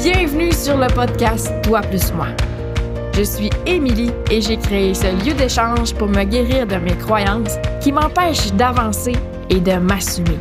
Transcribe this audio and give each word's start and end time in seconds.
Bienvenue 0.00 0.52
sur 0.52 0.76
le 0.76 0.86
podcast 0.86 1.52
Toi 1.64 1.80
plus 1.80 2.12
moi. 2.12 2.28
Je 3.14 3.24
suis 3.24 3.50
Émilie 3.66 4.12
et 4.30 4.40
j'ai 4.40 4.56
créé 4.56 4.94
ce 4.94 5.06
lieu 5.26 5.34
d'échange 5.34 5.92
pour 5.92 6.06
me 6.06 6.22
guérir 6.22 6.68
de 6.68 6.76
mes 6.76 6.96
croyances 6.96 7.56
qui 7.80 7.90
m'empêchent 7.90 8.52
d'avancer 8.52 9.14
et 9.50 9.58
de 9.58 9.72
m'assumer. 9.72 10.38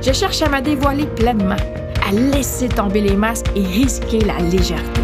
Je 0.00 0.10
cherche 0.10 0.40
à 0.40 0.48
me 0.48 0.62
dévoiler 0.62 1.04
pleinement, 1.04 1.56
à 2.08 2.12
laisser 2.12 2.68
tomber 2.68 3.02
les 3.02 3.14
masques 3.14 3.50
et 3.54 3.62
risquer 3.62 4.20
la 4.20 4.38
légèreté. 4.38 5.02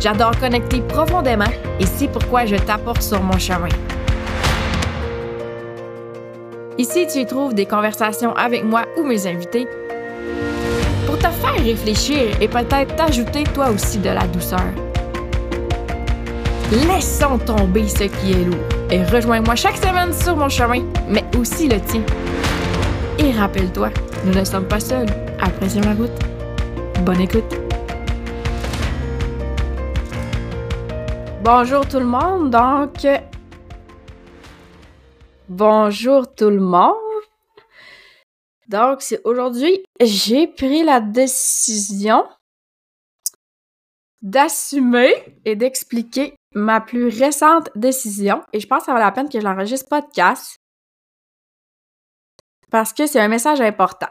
J'adore 0.00 0.38
connecter 0.38 0.80
profondément 0.82 1.50
et 1.80 1.86
c'est 1.86 2.06
pourquoi 2.06 2.46
je 2.46 2.54
t'apporte 2.54 3.02
sur 3.02 3.20
mon 3.20 3.38
chemin. 3.40 3.68
Ici, 6.78 7.08
tu 7.12 7.18
y 7.18 7.26
trouves 7.26 7.54
des 7.54 7.66
conversations 7.66 8.32
avec 8.36 8.62
moi 8.62 8.84
ou 8.96 9.02
mes 9.02 9.26
invités 9.26 9.66
réfléchir 11.62 12.40
et 12.40 12.48
peut-être 12.48 12.96
t'ajouter 12.96 13.44
toi 13.44 13.70
aussi 13.70 13.98
de 13.98 14.10
la 14.10 14.26
douceur. 14.26 14.60
Laissons 16.88 17.38
tomber 17.38 17.86
ce 17.86 18.04
qui 18.04 18.32
est 18.32 18.44
lourd 18.44 18.64
et 18.90 19.02
rejoins-moi 19.04 19.54
chaque 19.54 19.76
semaine 19.76 20.12
sur 20.12 20.36
mon 20.36 20.48
chemin, 20.48 20.82
mais 21.08 21.24
aussi 21.38 21.68
le 21.68 21.80
tien. 21.80 22.02
Et 23.18 23.32
rappelle-toi, 23.32 23.90
nous 24.24 24.32
ne 24.32 24.44
sommes 24.44 24.66
pas 24.66 24.80
seuls. 24.80 25.08
Apprécions 25.40 25.82
la 25.82 25.94
route. 25.94 26.10
Bonne 27.04 27.20
écoute. 27.20 27.54
Bonjour 31.44 31.86
tout 31.86 31.98
le 31.98 32.06
monde, 32.06 32.50
donc... 32.50 33.06
Bonjour 35.48 36.32
tout 36.34 36.50
le 36.50 36.60
monde. 36.60 37.11
Donc, 38.72 39.02
c'est 39.02 39.20
aujourd'hui, 39.24 39.84
j'ai 40.00 40.46
pris 40.46 40.82
la 40.82 41.00
décision 41.00 42.26
d'assumer 44.22 45.12
et 45.44 45.56
d'expliquer 45.56 46.34
ma 46.54 46.80
plus 46.80 47.08
récente 47.08 47.68
décision. 47.74 48.42
Et 48.54 48.60
je 48.60 48.66
pense 48.66 48.80
que 48.80 48.84
ça 48.86 48.92
vaut 48.92 48.98
la 48.98 49.12
peine 49.12 49.28
que 49.28 49.38
je 49.38 49.44
l'enregistre 49.44 49.90
podcast. 49.90 50.56
Parce 52.70 52.94
que 52.94 53.06
c'est 53.06 53.20
un 53.20 53.28
message 53.28 53.60
important. 53.60 54.08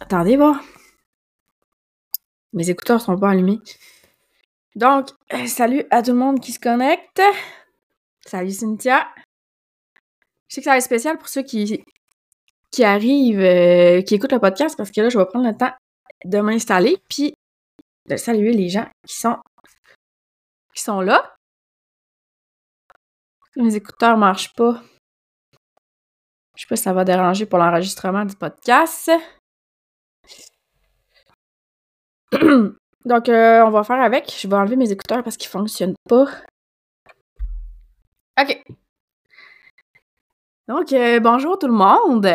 Attendez 0.00 0.36
voir. 0.36 0.60
Mes 2.52 2.68
écouteurs 2.68 3.00
sont 3.00 3.18
pas 3.18 3.30
allumés. 3.30 3.60
Donc, 4.74 5.08
euh, 5.32 5.46
salut 5.46 5.84
à 5.90 6.02
tout 6.02 6.10
le 6.10 6.18
monde 6.18 6.40
qui 6.40 6.52
se 6.52 6.60
connecte. 6.60 7.22
Salut 8.26 8.52
Cynthia. 8.52 9.08
Je 10.48 10.56
sais 10.56 10.60
que 10.60 10.66
ça 10.66 10.72
va 10.72 10.76
être 10.76 10.84
spécial 10.84 11.16
pour 11.16 11.28
ceux 11.28 11.42
qui, 11.42 11.82
qui 12.70 12.84
arrivent, 12.84 13.40
euh, 13.40 14.02
qui 14.02 14.14
écoutent 14.14 14.32
le 14.32 14.40
podcast, 14.40 14.76
parce 14.76 14.90
que 14.90 15.00
là, 15.00 15.08
je 15.08 15.18
vais 15.18 15.26
prendre 15.26 15.46
le 15.46 15.56
temps 15.56 15.72
de 16.24 16.40
m'installer, 16.40 16.96
puis 17.08 17.34
de 18.08 18.16
saluer 18.16 18.52
les 18.52 18.68
gens 18.68 18.88
qui 19.06 19.16
sont, 19.16 19.36
qui 20.74 20.82
sont 20.82 21.00
là. 21.00 21.34
Mes 23.56 23.74
écouteurs 23.74 24.16
marchent 24.16 24.54
pas. 24.54 24.82
Je 26.56 26.62
sais 26.62 26.68
pas 26.68 26.76
si 26.76 26.82
ça 26.82 26.92
va 26.92 27.04
déranger 27.04 27.46
pour 27.46 27.58
l'enregistrement 27.58 28.24
du 28.24 28.36
podcast. 28.36 29.10
Donc, 33.04 33.28
euh, 33.28 33.64
on 33.64 33.70
va 33.70 33.84
faire 33.84 34.00
avec. 34.00 34.32
Je 34.38 34.48
vais 34.48 34.56
enlever 34.56 34.76
mes 34.76 34.90
écouteurs 34.90 35.22
parce 35.22 35.36
qu'ils 35.36 35.50
fonctionnent 35.50 35.94
pas. 36.08 36.26
OK. 38.40 38.62
Donc, 40.68 40.92
euh, 40.92 41.18
bonjour 41.18 41.58
tout 41.58 41.66
le 41.66 41.72
monde. 41.72 42.28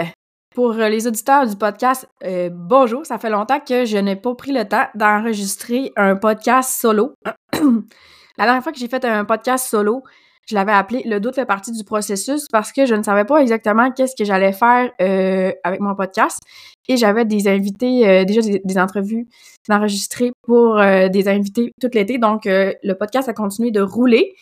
Pour 0.53 0.73
les 0.73 1.07
auditeurs 1.07 1.47
du 1.47 1.55
podcast, 1.55 2.07
euh, 2.23 2.49
bonjour. 2.51 3.05
Ça 3.05 3.17
fait 3.17 3.31
longtemps 3.31 3.59
que 3.59 3.85
je 3.85 3.97
n'ai 3.97 4.15
pas 4.15 4.35
pris 4.35 4.51
le 4.51 4.67
temps 4.67 4.85
d'enregistrer 4.93 5.91
un 5.95 6.15
podcast 6.15 6.79
solo. 6.79 7.15
La 8.37 8.45
dernière 8.45 8.61
fois 8.61 8.71
que 8.71 8.77
j'ai 8.77 8.87
fait 8.87 9.03
un 9.03 9.25
podcast 9.25 9.67
solo, 9.67 10.03
je 10.47 10.55
l'avais 10.55 10.71
appelé 10.71 11.03
Le 11.05 11.19
doute 11.19 11.35
fait 11.35 11.45
partie 11.45 11.71
du 11.71 11.83
processus 11.83 12.47
parce 12.51 12.71
que 12.71 12.85
je 12.85 12.93
ne 12.93 13.01
savais 13.01 13.25
pas 13.25 13.41
exactement 13.41 13.91
qu'est-ce 13.91 14.15
que 14.15 14.25
j'allais 14.25 14.53
faire 14.53 14.91
euh, 15.01 15.51
avec 15.63 15.79
mon 15.79 15.95
podcast. 15.95 16.39
Et 16.87 16.97
j'avais 16.97 17.25
des 17.25 17.47
invités, 17.47 18.07
euh, 18.07 18.25
déjà 18.25 18.41
des, 18.41 18.77
entrevues 18.77 19.27
enregistrées 19.69 20.33
pour 20.43 20.77
euh, 20.77 21.07
des 21.07 21.29
invités 21.29 21.71
tout 21.81 21.89
l'été. 21.93 22.17
Donc, 22.17 22.41
le 22.45 22.93
podcast 22.93 23.29
a 23.29 23.33
continué 23.33 23.71
de 23.71 23.81
rouler 23.81 24.35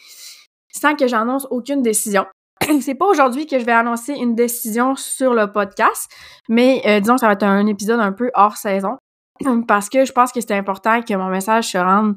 sans 0.74 0.96
que 0.96 1.08
j'annonce 1.08 1.48
aucune 1.52 1.82
décision. 1.82 2.26
C'est 2.82 2.96
pas 2.96 3.06
aujourd'hui 3.06 3.48
que 3.48 3.60
je 3.60 3.66
vais 3.66 3.72
annoncer 3.72 4.14
une 4.14 4.36
décision 4.36 4.96
sur 4.96 5.34
le 5.34 5.52
podcast, 5.52 6.12
mais 6.48 6.82
disons 7.02 7.16
que 7.16 7.22
ça 7.22 7.28
va 7.28 7.34
être 7.34 7.44
un 7.44 7.66
épisode 7.68 8.00
un 8.00 8.12
peu 8.12 8.32
hors 8.34 8.58
saison 8.58 8.98
parce 9.68 9.90
que 9.90 10.06
je 10.06 10.12
pense 10.12 10.32
que 10.32 10.42
c'est 10.42 10.56
important 10.56 11.02
que 11.02 11.14
mon 11.14 11.30
message 11.30 11.72
se 11.72 11.78
rende 11.78 12.16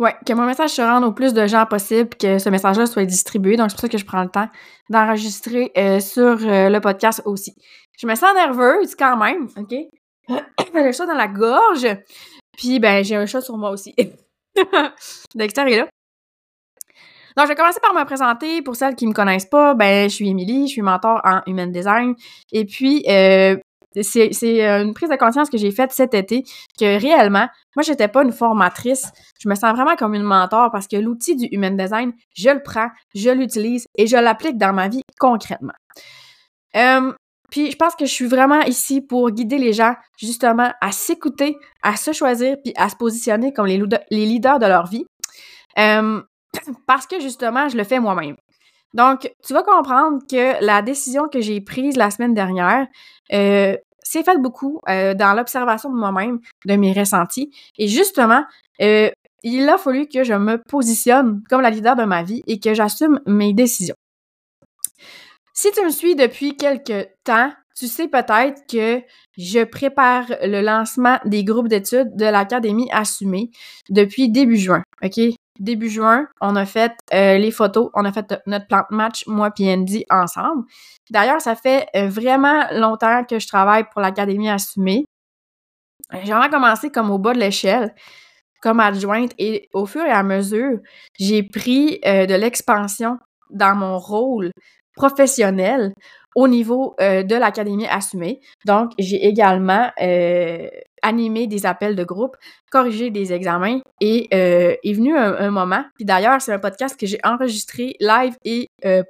Ouais, 0.00 0.16
que 0.24 0.32
mon 0.32 0.46
message 0.46 0.70
se 0.70 0.80
rende 0.80 1.04
au 1.04 1.12
plus 1.12 1.34
de 1.34 1.46
gens 1.46 1.66
possible, 1.66 2.08
que 2.18 2.38
ce 2.38 2.48
message-là 2.48 2.86
soit 2.86 3.04
distribué. 3.04 3.58
Donc, 3.58 3.68
c'est 3.68 3.74
pour 3.74 3.82
ça 3.82 3.88
que 3.90 3.98
je 3.98 4.06
prends 4.06 4.22
le 4.22 4.30
temps 4.30 4.48
d'enregistrer 4.88 5.72
euh, 5.76 6.00
sur 6.00 6.38
euh, 6.42 6.70
le 6.70 6.80
podcast 6.80 7.20
aussi. 7.26 7.54
Je 7.98 8.06
me 8.06 8.14
sens 8.14 8.32
nerveuse 8.34 8.94
quand 8.94 9.18
même, 9.18 9.48
OK? 9.58 9.74
J'ai 10.74 10.84
le 10.84 10.92
chat 10.92 11.04
dans 11.04 11.12
la 11.12 11.28
gorge. 11.28 11.86
Puis, 12.56 12.80
ben, 12.80 13.04
j'ai 13.04 13.16
un 13.16 13.26
chat 13.26 13.42
sur 13.42 13.58
moi 13.58 13.70
aussi. 13.70 13.94
Dexter 15.34 15.70
est 15.70 15.76
là. 15.80 15.88
Donc, 17.36 17.46
je 17.46 17.48
vais 17.48 17.54
commencer 17.54 17.80
par 17.80 17.94
me 17.94 18.04
présenter. 18.04 18.62
Pour 18.62 18.76
celles 18.76 18.94
qui 18.94 19.06
me 19.06 19.12
connaissent 19.12 19.46
pas, 19.46 19.74
ben, 19.74 20.08
je 20.08 20.14
suis 20.14 20.28
Émilie, 20.28 20.66
je 20.66 20.72
suis 20.72 20.82
mentor 20.82 21.20
en 21.24 21.40
Human 21.46 21.70
Design. 21.70 22.14
Et 22.52 22.64
puis, 22.64 23.04
euh, 23.08 23.56
c'est 24.00 24.64
euh, 24.66 24.84
une 24.84 24.94
prise 24.94 25.10
de 25.10 25.16
conscience 25.16 25.50
que 25.50 25.58
j'ai 25.58 25.72
faite 25.72 25.92
cet 25.92 26.14
été 26.14 26.44
que 26.78 27.00
réellement, 27.00 27.48
moi, 27.76 27.82
j'étais 27.82 28.08
pas 28.08 28.22
une 28.22 28.32
formatrice. 28.32 29.10
Je 29.40 29.48
me 29.48 29.54
sens 29.54 29.74
vraiment 29.74 29.96
comme 29.96 30.14
une 30.14 30.22
mentor 30.22 30.70
parce 30.70 30.86
que 30.86 30.96
l'outil 30.96 31.36
du 31.36 31.48
human 31.50 31.76
design, 31.76 32.12
je 32.34 32.50
le 32.50 32.62
prends, 32.62 32.88
je 33.14 33.30
l'utilise 33.30 33.86
et 33.96 34.06
je 34.06 34.16
l'applique 34.16 34.58
dans 34.58 34.72
ma 34.72 34.88
vie 34.88 35.02
concrètement. 35.18 35.72
Euh, 36.76 37.12
puis 37.50 37.70
je 37.72 37.76
pense 37.76 37.96
que 37.96 38.06
je 38.06 38.12
suis 38.12 38.28
vraiment 38.28 38.60
ici 38.62 39.00
pour 39.00 39.28
guider 39.30 39.58
les 39.58 39.72
gens 39.72 39.94
justement 40.16 40.72
à 40.80 40.92
s'écouter, 40.92 41.56
à 41.82 41.96
se 41.96 42.12
choisir 42.12 42.56
puis 42.62 42.72
à 42.76 42.88
se 42.88 42.94
positionner 42.94 43.52
comme 43.52 43.66
les, 43.66 43.78
leaders 44.10 44.60
de 44.60 44.66
leur 44.66 44.86
vie. 44.86 45.04
parce 46.86 47.06
que 47.06 47.20
justement, 47.20 47.68
je 47.68 47.76
le 47.76 47.84
fais 47.84 48.00
moi-même. 48.00 48.36
Donc, 48.94 49.32
tu 49.46 49.52
vas 49.52 49.62
comprendre 49.62 50.20
que 50.28 50.64
la 50.64 50.82
décision 50.82 51.28
que 51.28 51.40
j'ai 51.40 51.60
prise 51.60 51.96
la 51.96 52.10
semaine 52.10 52.34
dernière, 52.34 52.88
euh, 53.32 53.76
c'est 54.02 54.24
fait 54.24 54.38
beaucoup 54.38 54.80
euh, 54.88 55.14
dans 55.14 55.34
l'observation 55.34 55.90
de 55.90 55.96
moi-même, 55.96 56.40
de 56.66 56.74
mes 56.74 56.92
ressentis. 56.92 57.52
Et 57.78 57.86
justement, 57.86 58.44
euh, 58.82 59.10
il 59.42 59.68
a 59.68 59.78
fallu 59.78 60.08
que 60.08 60.24
je 60.24 60.34
me 60.34 60.58
positionne 60.58 61.42
comme 61.48 61.60
la 61.60 61.70
leader 61.70 61.94
de 61.94 62.04
ma 62.04 62.22
vie 62.22 62.42
et 62.46 62.58
que 62.58 62.74
j'assume 62.74 63.20
mes 63.26 63.52
décisions. 63.52 63.94
Si 65.54 65.70
tu 65.72 65.84
me 65.84 65.90
suis 65.90 66.16
depuis 66.16 66.56
quelques 66.56 67.08
temps, 67.22 67.52
tu 67.76 67.86
sais 67.86 68.08
peut-être 68.08 68.62
que 68.66 69.02
je 69.38 69.64
prépare 69.64 70.26
le 70.42 70.60
lancement 70.60 71.18
des 71.24 71.44
groupes 71.44 71.68
d'études 71.68 72.16
de 72.16 72.24
l'Académie 72.24 72.88
Assumée 72.92 73.50
depuis 73.88 74.28
début 74.28 74.56
juin. 74.56 74.82
OK? 75.02 75.18
Début 75.60 75.90
juin, 75.90 76.26
on 76.40 76.56
a 76.56 76.66
fait 76.66 76.92
euh, 77.14 77.38
les 77.38 77.50
photos, 77.52 77.90
on 77.94 78.04
a 78.04 78.12
fait 78.12 78.34
notre 78.46 78.66
plan 78.66 78.82
de 78.90 78.96
match, 78.96 79.24
moi 79.26 79.50
et 79.58 79.72
Andy, 79.72 80.04
ensemble. 80.10 80.64
D'ailleurs, 81.10 81.40
ça 81.40 81.54
fait 81.54 81.86
euh, 81.94 82.08
vraiment 82.08 82.64
longtemps 82.72 83.24
que 83.24 83.38
je 83.38 83.46
travaille 83.46 83.84
pour 83.92 84.00
l'Académie 84.00 84.50
Assumée. 84.50 85.04
J'ai 86.12 86.32
vraiment 86.32 86.48
commencé 86.48 86.90
comme 86.90 87.10
au 87.10 87.18
bas 87.18 87.34
de 87.34 87.38
l'échelle, 87.38 87.94
comme 88.62 88.80
adjointe, 88.80 89.32
et 89.38 89.68
au 89.72 89.86
fur 89.86 90.04
et 90.04 90.10
à 90.10 90.22
mesure, 90.22 90.78
j'ai 91.18 91.42
pris 91.42 92.00
euh, 92.04 92.26
de 92.26 92.34
l'expansion 92.34 93.18
dans 93.50 93.76
mon 93.76 93.98
rôle 93.98 94.50
professionnel 94.96 95.92
au 96.36 96.46
niveau 96.46 96.94
de 96.98 97.34
l'Académie 97.34 97.88
Assumée. 97.88 98.40
Donc, 98.64 98.92
j'ai 98.98 99.26
également 99.26 99.90
animer 101.02 101.46
des 101.46 101.66
appels 101.66 101.96
de 101.96 102.04
groupe, 102.04 102.36
corriger 102.70 103.10
des 103.10 103.32
examens 103.32 103.80
et 104.00 104.28
euh, 104.34 104.74
est 104.82 104.92
venu 104.92 105.16
un, 105.16 105.50
moment. 105.50 105.84
Puis 105.94 106.04
d'ailleurs, 106.04 106.40
c'est 106.40 106.52
un 106.52 106.58
podcast 106.58 106.98
que 106.98 107.06
j'ai 107.06 107.18
enregistré 107.24 107.94
live 108.00 108.34
et 108.44 108.66
euh, 108.84 109.02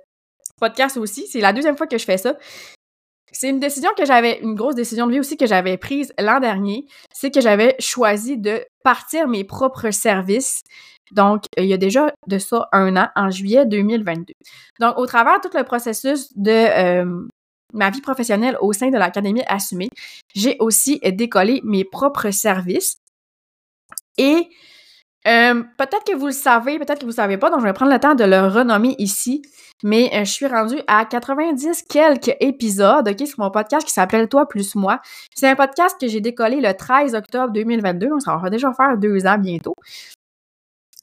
podcast 0.60 0.96
aussi. 0.96 1.26
C'est 1.26 1.40
la 1.40 1.52
deuxième 1.52 1.76
fois 1.76 1.86
que 1.86 1.98
je 1.98 2.04
fais 2.04 2.18
ça. 2.18 2.36
C'est 3.32 3.48
une 3.48 3.60
décision 3.60 3.90
que 3.96 4.04
j'avais, 4.04 4.40
une 4.40 4.54
grosse 4.54 4.74
décision 4.74 5.06
de 5.06 5.12
vie 5.12 5.20
aussi 5.20 5.36
que 5.36 5.46
j'avais 5.46 5.76
prise 5.76 6.12
l'an 6.18 6.40
dernier. 6.40 6.86
C'est 7.12 7.30
que 7.30 7.40
j'avais 7.40 7.76
choisi 7.78 8.38
de 8.38 8.64
partir 8.82 9.28
mes 9.28 9.44
propres 9.44 9.90
services. 9.90 10.62
Donc, 11.12 11.44
il 11.56 11.66
y 11.66 11.72
a 11.72 11.76
déjà 11.76 12.12
de 12.26 12.38
ça 12.38 12.68
un 12.72 12.96
an, 12.96 13.08
en 13.16 13.30
juillet 13.30 13.66
2022. 13.66 14.34
Donc, 14.80 14.98
au 14.98 15.06
travers 15.06 15.40
tout 15.40 15.50
le 15.54 15.64
processus 15.64 16.36
de 16.36 16.50
euh, 16.50 17.28
ma 17.72 17.90
vie 17.90 18.00
professionnelle 18.00 18.56
au 18.60 18.72
sein 18.72 18.90
de 18.90 18.98
l'Académie 18.98 19.42
Assumée, 19.46 19.90
j'ai 20.34 20.56
aussi 20.60 21.00
décollé 21.00 21.60
mes 21.64 21.84
propres 21.84 22.30
services. 22.30 22.96
Et 24.18 24.48
Euh, 25.26 25.62
peut-être 25.76 26.04
que 26.04 26.16
vous 26.16 26.26
le 26.28 26.32
savez, 26.32 26.78
peut-être 26.78 27.00
que 27.00 27.04
vous 27.04 27.10
ne 27.10 27.16
savez 27.16 27.36
pas, 27.36 27.50
donc 27.50 27.60
je 27.60 27.66
vais 27.66 27.74
prendre 27.74 27.92
le 27.92 27.98
temps 27.98 28.14
de 28.14 28.24
le 28.24 28.46
renommer 28.46 28.94
ici. 28.98 29.42
Mais 29.82 30.10
euh, 30.14 30.24
je 30.24 30.30
suis 30.30 30.46
rendue 30.46 30.80
à 30.86 31.04
90 31.04 31.82
quelques 31.88 32.34
épisodes, 32.40 33.06
OK, 33.06 33.26
sur 33.26 33.40
mon 33.40 33.50
podcast 33.50 33.86
qui 33.86 33.92
s'appelle 33.92 34.28
Toi 34.28 34.46
plus 34.48 34.74
moi. 34.74 35.00
C'est 35.34 35.48
un 35.48 35.56
podcast 35.56 35.96
que 36.00 36.06
j'ai 36.08 36.20
décollé 36.20 36.60
le 36.60 36.72
13 36.74 37.14
octobre 37.14 37.52
2022, 37.52 38.08
donc 38.08 38.22
ça 38.22 38.36
va 38.36 38.50
déjà 38.50 38.72
faire 38.72 38.96
deux 38.98 39.26
ans 39.26 39.38
bientôt. 39.38 39.74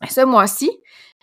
Ce 0.08 0.22
mois-ci. 0.22 0.70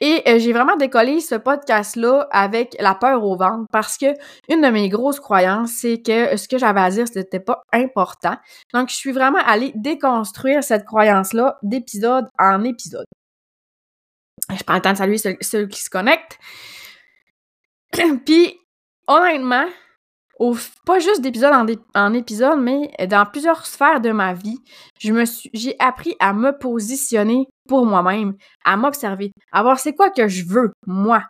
Et 0.00 0.22
euh, 0.26 0.38
j'ai 0.40 0.52
vraiment 0.52 0.76
décollé 0.76 1.20
ce 1.20 1.36
podcast-là 1.36 2.26
avec 2.32 2.76
la 2.80 2.96
peur 2.96 3.22
au 3.22 3.36
ventre 3.36 3.66
parce 3.70 3.96
que 3.96 4.06
une 4.48 4.60
de 4.60 4.68
mes 4.68 4.88
grosses 4.88 5.20
croyances, 5.20 5.70
c'est 5.70 6.02
que 6.02 6.36
ce 6.36 6.48
que 6.48 6.58
j'avais 6.58 6.80
à 6.80 6.90
dire, 6.90 7.06
c'était 7.06 7.38
pas 7.38 7.62
important. 7.72 8.36
Donc, 8.72 8.88
je 8.88 8.96
suis 8.96 9.12
vraiment 9.12 9.38
allée 9.46 9.72
déconstruire 9.76 10.64
cette 10.64 10.84
croyance-là 10.84 11.58
d'épisode 11.62 12.28
en 12.38 12.64
épisode. 12.64 13.06
Je 14.50 14.62
prends 14.64 14.74
le 14.74 14.82
temps 14.82 14.92
de 14.92 14.98
saluer 14.98 15.18
ceux, 15.18 15.66
qui 15.66 15.80
se 15.80 15.90
connectent. 15.90 16.38
Puis, 18.26 18.58
honnêtement, 19.06 19.66
pas 20.84 20.98
juste 20.98 21.20
d'épisode 21.20 21.78
en, 21.94 22.14
épisode, 22.14 22.60
mais 22.60 22.90
dans 23.08 23.26
plusieurs 23.26 23.66
sphères 23.66 24.00
de 24.00 24.10
ma 24.10 24.34
vie, 24.34 24.58
je 24.98 25.12
me 25.12 25.24
suis, 25.24 25.50
j'ai 25.52 25.76
appris 25.78 26.16
à 26.20 26.32
me 26.32 26.56
positionner 26.56 27.46
pour 27.68 27.86
moi-même, 27.86 28.34
à 28.64 28.76
m'observer, 28.76 29.32
à 29.52 29.62
voir 29.62 29.78
c'est 29.78 29.94
quoi 29.94 30.10
que 30.10 30.28
je 30.28 30.44
veux, 30.44 30.72
moi, 30.86 31.22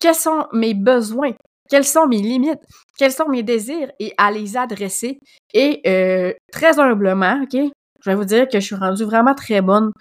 quels 0.00 0.14
sont 0.14 0.46
mes 0.52 0.74
besoins, 0.74 1.32
quelles 1.68 1.84
sont 1.84 2.06
mes 2.06 2.20
limites, 2.20 2.60
quels 2.98 3.12
sont 3.12 3.28
mes 3.28 3.42
désirs? 3.42 3.90
Et 3.98 4.12
à 4.18 4.30
les 4.30 4.56
adresser. 4.56 5.18
Et 5.54 5.80
euh, 5.86 6.32
très 6.52 6.78
humblement, 6.78 7.40
OK, 7.42 7.56
je 8.04 8.10
vais 8.10 8.16
vous 8.16 8.24
dire 8.24 8.48
que 8.48 8.60
je 8.60 8.66
suis 8.66 8.74
rendue 8.74 9.04
vraiment 9.04 9.34
très 9.34 9.60
bonne 9.60 9.92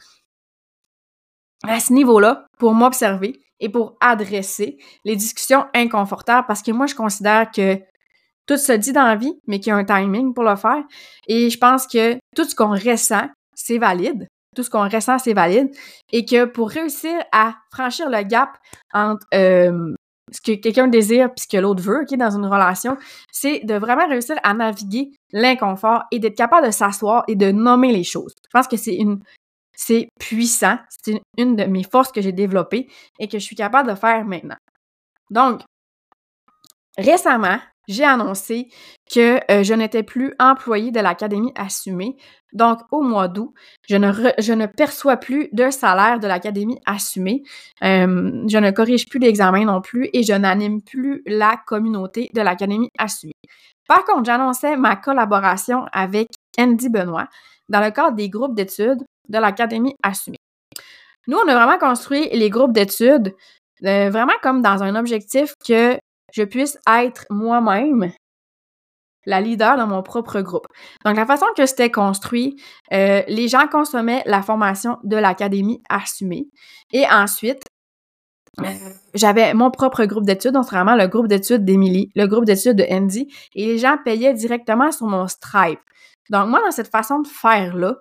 à 1.68 1.80
ce 1.80 1.94
niveau-là 1.94 2.48
pour 2.58 2.74
m'observer 2.74 3.40
et 3.60 3.70
pour 3.70 3.96
adresser 4.02 4.78
les 5.06 5.16
discussions 5.16 5.66
inconfortables 5.76 6.48
parce 6.48 6.64
que 6.64 6.72
moi, 6.72 6.88
je 6.88 6.96
considère 6.96 7.52
que 7.52 7.80
tout 8.48 8.58
se 8.58 8.74
dit 8.74 8.92
dans 8.92 9.06
la 9.06 9.16
vie, 9.16 9.34
mais 9.48 9.60
qu'il 9.60 9.70
y 9.70 9.72
a 9.72 9.78
un 9.78 9.86
timing 9.86 10.34
pour 10.34 10.44
le 10.44 10.56
faire. 10.56 10.84
Et 11.28 11.50
je 11.50 11.58
pense 11.58 11.88
que 11.88 12.16
tout 12.36 12.46
ce 12.46 12.56
qu'on 12.56 12.72
ressent, 12.72 13.30
c'est 13.56 13.78
valide. 13.78 14.28
Tout 14.56 14.64
ce 14.64 14.70
qu'on 14.70 14.90
ressent, 14.90 15.20
c'est 15.20 15.34
valide. 15.34 15.70
Et 16.12 16.26
que 16.26 16.46
pour 16.46 16.70
réussir 16.70 17.14
à 17.32 17.56
franchir 17.72 18.10
le 18.10 18.24
gap 18.24 18.58
entre 18.94 19.26
euh, 19.34 19.94
ce 20.32 20.42
que 20.42 20.54
quelqu'un 20.60 20.88
désire 20.88 21.28
et 21.28 21.40
ce 21.40 21.48
que 21.48 21.58
l'autre 21.58 21.84
veut, 21.84 22.06
est 22.12 22.18
dans 22.18 22.36
une 22.36 22.46
relation, 22.46 22.98
c'est 23.32 23.62
de 23.64 23.76
vraiment 23.76 24.08
réussir 24.08 24.38
à 24.44 24.54
naviguer 24.54 25.12
l'inconfort 25.32 26.04
et 26.12 26.20
d'être 26.20 26.36
capable 26.36 26.68
de 26.68 26.72
s'asseoir 26.72 27.24
et 27.28 27.36
de 27.36 27.52
nommer 27.52 27.92
les 27.92 28.04
choses. 28.04 28.34
Je 28.44 28.50
pense 28.52 28.68
que 28.68 28.78
c'est 28.78 28.96
une 28.96 29.22
c'est 29.74 30.10
puissant, 30.20 30.78
c'est 30.90 31.12
une, 31.12 31.20
une 31.38 31.56
de 31.56 31.64
mes 31.64 31.84
forces 31.84 32.12
que 32.12 32.22
j'ai 32.22 32.34
développées 32.34 32.88
et 33.20 33.28
que 33.28 33.40
je 33.40 33.44
suis 33.44 33.56
capable 33.56 33.90
de 33.90 33.96
faire 33.96 34.26
maintenant. 34.26 34.58
Donc, 35.32 35.62
récemment, 36.98 37.58
j'ai 37.88 38.04
annoncé 38.04 38.68
que 39.14 39.40
euh, 39.52 39.64
je 39.64 39.74
n'étais 39.74 40.04
plus 40.04 40.34
employée 40.40 40.92
de 40.92 41.00
l'Académie 41.00 41.52
Assumée. 41.56 42.16
Donc, 42.54 42.80
au 42.92 43.02
mois 43.02 43.28
d'août, 43.28 43.54
je 43.88 43.96
ne, 43.96 44.12
je 44.40 44.54
ne 44.54 44.66
perçois 44.66 45.18
plus 45.18 45.50
de 45.54 45.70
salaire 45.70 46.20
de 46.20 46.28
l'Académie 46.28 46.80
Assumée. 46.86 47.44
Je 47.82 48.58
ne 48.58 48.72
corrige 48.72 49.08
plus 49.08 49.20
d'examen 49.20 49.66
non 49.66 49.82
plus 49.82 50.10
et 50.14 50.24
je 50.24 50.34
n'anime 50.34 50.82
plus 50.82 51.22
la 51.26 51.56
communauté 51.66 52.30
de 52.34 52.42
l'Académie 52.42 52.90
Assumée. 52.98 53.34
Par 53.88 54.06
contre, 54.06 54.26
j'annonçais 54.26 54.78
ma 54.78 54.96
collaboration 54.96 55.86
avec 55.92 56.30
Andy 56.58 56.90
Benoît 56.90 57.28
dans 57.70 57.82
le 57.82 57.92
cadre 57.92 58.16
des 58.16 58.30
groupes 58.30 58.56
d'études 58.56 59.04
de 59.30 59.38
l'Académie 59.38 59.96
Assumée. 60.04 60.38
Nous, 61.28 61.38
on 61.38 61.48
a 61.48 61.56
vraiment 61.56 61.78
construit 61.78 62.30
les 62.34 62.50
groupes 62.50 62.74
d'études 62.74 63.34
euh, 63.86 64.10
vraiment 64.10 64.34
comme 64.42 64.62
dans 64.62 64.84
un 64.84 64.96
objectif 64.96 65.54
que 65.66 65.98
je 66.32 66.44
puisse 66.44 66.78
être 66.88 67.26
moi-même 67.30 68.12
la 69.26 69.42
leader 69.42 69.78
dans 69.78 69.88
mon 69.88 70.02
propre 70.02 70.42
groupe. 70.42 70.66
Donc, 71.06 71.16
la 71.16 71.26
façon 71.26 71.46
que 71.56 71.66
c'était 71.66 71.92
construit, 71.92 72.56
euh, 72.92 73.22
les 73.28 73.48
gens 73.48 73.68
consommaient 73.68 74.24
la 74.26 74.42
formation 74.42 74.98
de 75.04 75.16
l'Académie 75.16 75.82
assumée. 75.90 76.48
Et 76.92 77.06
ensuite, 77.08 77.64
euh, 78.60 78.66
j'avais 79.14 79.54
mon 79.54 79.72
propre 79.72 80.06
groupe 80.06 80.26
d'études, 80.26 80.54
donc 80.54 80.66
vraiment 80.66 80.96
le 80.96 81.08
groupe 81.08 81.28
d'études 81.28 81.64
d'Émilie, 81.64 82.12
le 82.16 82.26
groupe 82.26 82.46
d'études 82.46 82.76
de 82.76 82.86
Andy, 82.90 83.28
et 83.56 83.66
les 83.68 83.78
gens 83.78 83.98
payaient 84.04 84.34
directement 84.34 84.92
sur 84.92 85.06
mon 85.06 85.28
Stripe. 85.28 85.80
Donc, 86.30 86.48
moi, 86.48 86.60
dans 86.64 86.72
cette 86.72 86.90
façon 86.90 87.20
de 87.20 87.28
faire-là, 87.28 87.96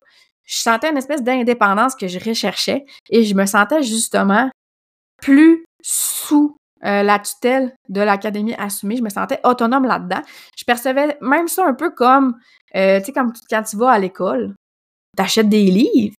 je 0.44 0.58
sentais 0.58 0.90
une 0.90 0.96
espèce 0.96 1.22
d'indépendance 1.22 1.94
que 1.94 2.08
je 2.08 2.18
recherchais 2.18 2.84
et 3.10 3.24
je 3.24 3.34
me 3.34 3.46
sentais 3.46 3.82
justement 3.82 4.50
plus 5.22 5.64
sous 5.80 6.56
euh, 6.84 7.02
la 7.02 7.18
tutelle 7.18 7.74
de 7.88 8.00
l'Académie 8.00 8.54
assumée. 8.54 8.96
Je 8.96 9.02
me 9.02 9.10
sentais 9.10 9.40
autonome 9.44 9.84
là-dedans. 9.84 10.22
Je 10.56 10.64
percevais 10.64 11.16
même 11.20 11.48
ça 11.48 11.66
un 11.66 11.74
peu 11.74 11.90
comme, 11.90 12.36
euh, 12.76 12.98
tu 13.00 13.06
sais, 13.06 13.12
comme 13.12 13.32
quand 13.48 13.62
tu 13.62 13.76
vas 13.76 13.90
à 13.90 13.98
l'école, 13.98 14.54
t'achètes 15.16 15.48
des 15.48 15.64
livres, 15.64 16.14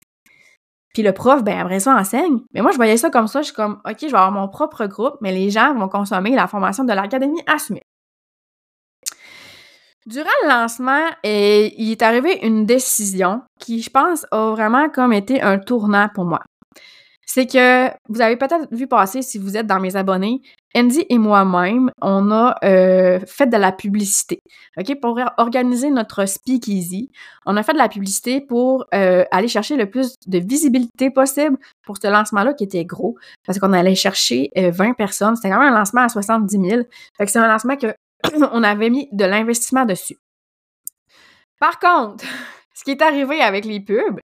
puis 0.94 1.04
le 1.04 1.13
prof, 1.13 1.44
ben 1.44 1.60
après 1.60 1.80
ça, 1.80 1.96
enseigne. 1.96 2.40
Mais 2.54 2.62
moi, 2.62 2.72
je 2.72 2.75
voyais 2.75 2.98
ça 2.98 3.10
comme 3.10 3.28
ça. 3.28 3.42
Je 3.42 3.48
suis 3.48 3.56
comme, 3.56 3.80
OK, 3.86 3.98
je 4.02 4.08
vais 4.08 4.13
avoir 4.13 4.31
mon 4.31 4.48
propre 4.50 4.86
groupe, 4.88 5.16
mais 5.22 5.31
les 5.31 5.50
gens 5.50 5.74
vont 5.74 5.88
consommer 5.88 6.36
la 6.36 6.48
formation 6.48 6.84
de 6.84 6.94
l'Académie 6.94 7.42
assumée. 7.48 7.84
Durant 10.08 10.30
le 10.44 10.50
lancement, 10.50 11.06
euh, 11.25 11.69
il 11.78 11.92
est 11.92 12.02
arrivé 12.02 12.46
une 12.46 12.66
décision 12.66 13.42
qui, 13.60 13.81
je 13.81 13.90
pense, 13.90 14.25
a 14.31 14.50
vraiment 14.50 14.90
comme 14.90 15.13
été 15.13 15.42
un 15.42 15.60
tournant 15.60 16.10
pour 16.13 16.25
moi 16.25 16.42
c'est 17.33 17.48
que 17.48 17.88
vous 18.10 18.19
avez 18.19 18.36
peut-être 18.36 18.68
vu 18.72 18.88
passer 18.88 19.22
si 19.22 19.38
vous 19.38 19.56
êtes 19.56 19.66
dans 19.66 19.80
mes 19.80 19.95
abonnés, 19.95 20.42
Andy 20.75 21.06
et 21.10 21.18
moi-même, 21.18 21.89
on 22.01 22.30
a 22.30 22.57
euh, 22.66 23.22
fait 23.25 23.48
de 23.48 23.56
la 23.56 23.72
publicité, 23.72 24.42
ok, 24.78 25.00
pour 25.00 25.18
organiser 25.38 25.92
notre 25.92 26.25
speakeasy. 26.25 27.10
On 27.45 27.56
a 27.56 27.63
fait 27.63 27.72
de 27.72 27.78
la 27.78 27.88
publicité 27.88 28.42
pour 28.42 28.86
euh, 28.94 29.24
aller 29.31 29.48
chercher 29.48 29.78
le 29.78 29.89
plus 29.89 30.16
de 30.28 30.39
visibilité 30.39 31.10
possible 31.10 31.57
pour 31.86 31.95
ce 31.95 32.07
lancement-là 32.07 32.54
qui 32.54 32.66
était 32.66 32.83
gros, 32.83 33.16
parce 33.48 33.60
qu'on 33.60 33.72
allait 33.72 33.95
chercher 33.95 34.50
20 34.57 34.89
euh, 34.89 34.94
personnes. 34.94 35.38
C'était 35.38 35.51
quand 35.51 35.60
même 35.60 35.72
un 35.74 35.80
lancement 35.80 36.01
à 36.01 36.10
70 36.10 36.69
000. 36.69 36.81
Fait 37.18 37.25
que 37.25 37.31
c'est 37.31 37.39
un 37.39 37.48
lancement 37.48 37.77
que 37.77 37.95
on 38.51 38.63
avait 38.63 38.89
mis 38.89 39.07
de 39.13 39.24
l'investissement 39.24 39.86
dessus. 39.86 40.18
Par 41.62 41.80
contre, 41.80 42.25
ce 42.74 42.84
qui 42.84 42.92
est 42.92 43.02
arrivé 43.02 43.42
avec 43.42 43.66
les 43.66 43.80
pubs, 43.80 44.20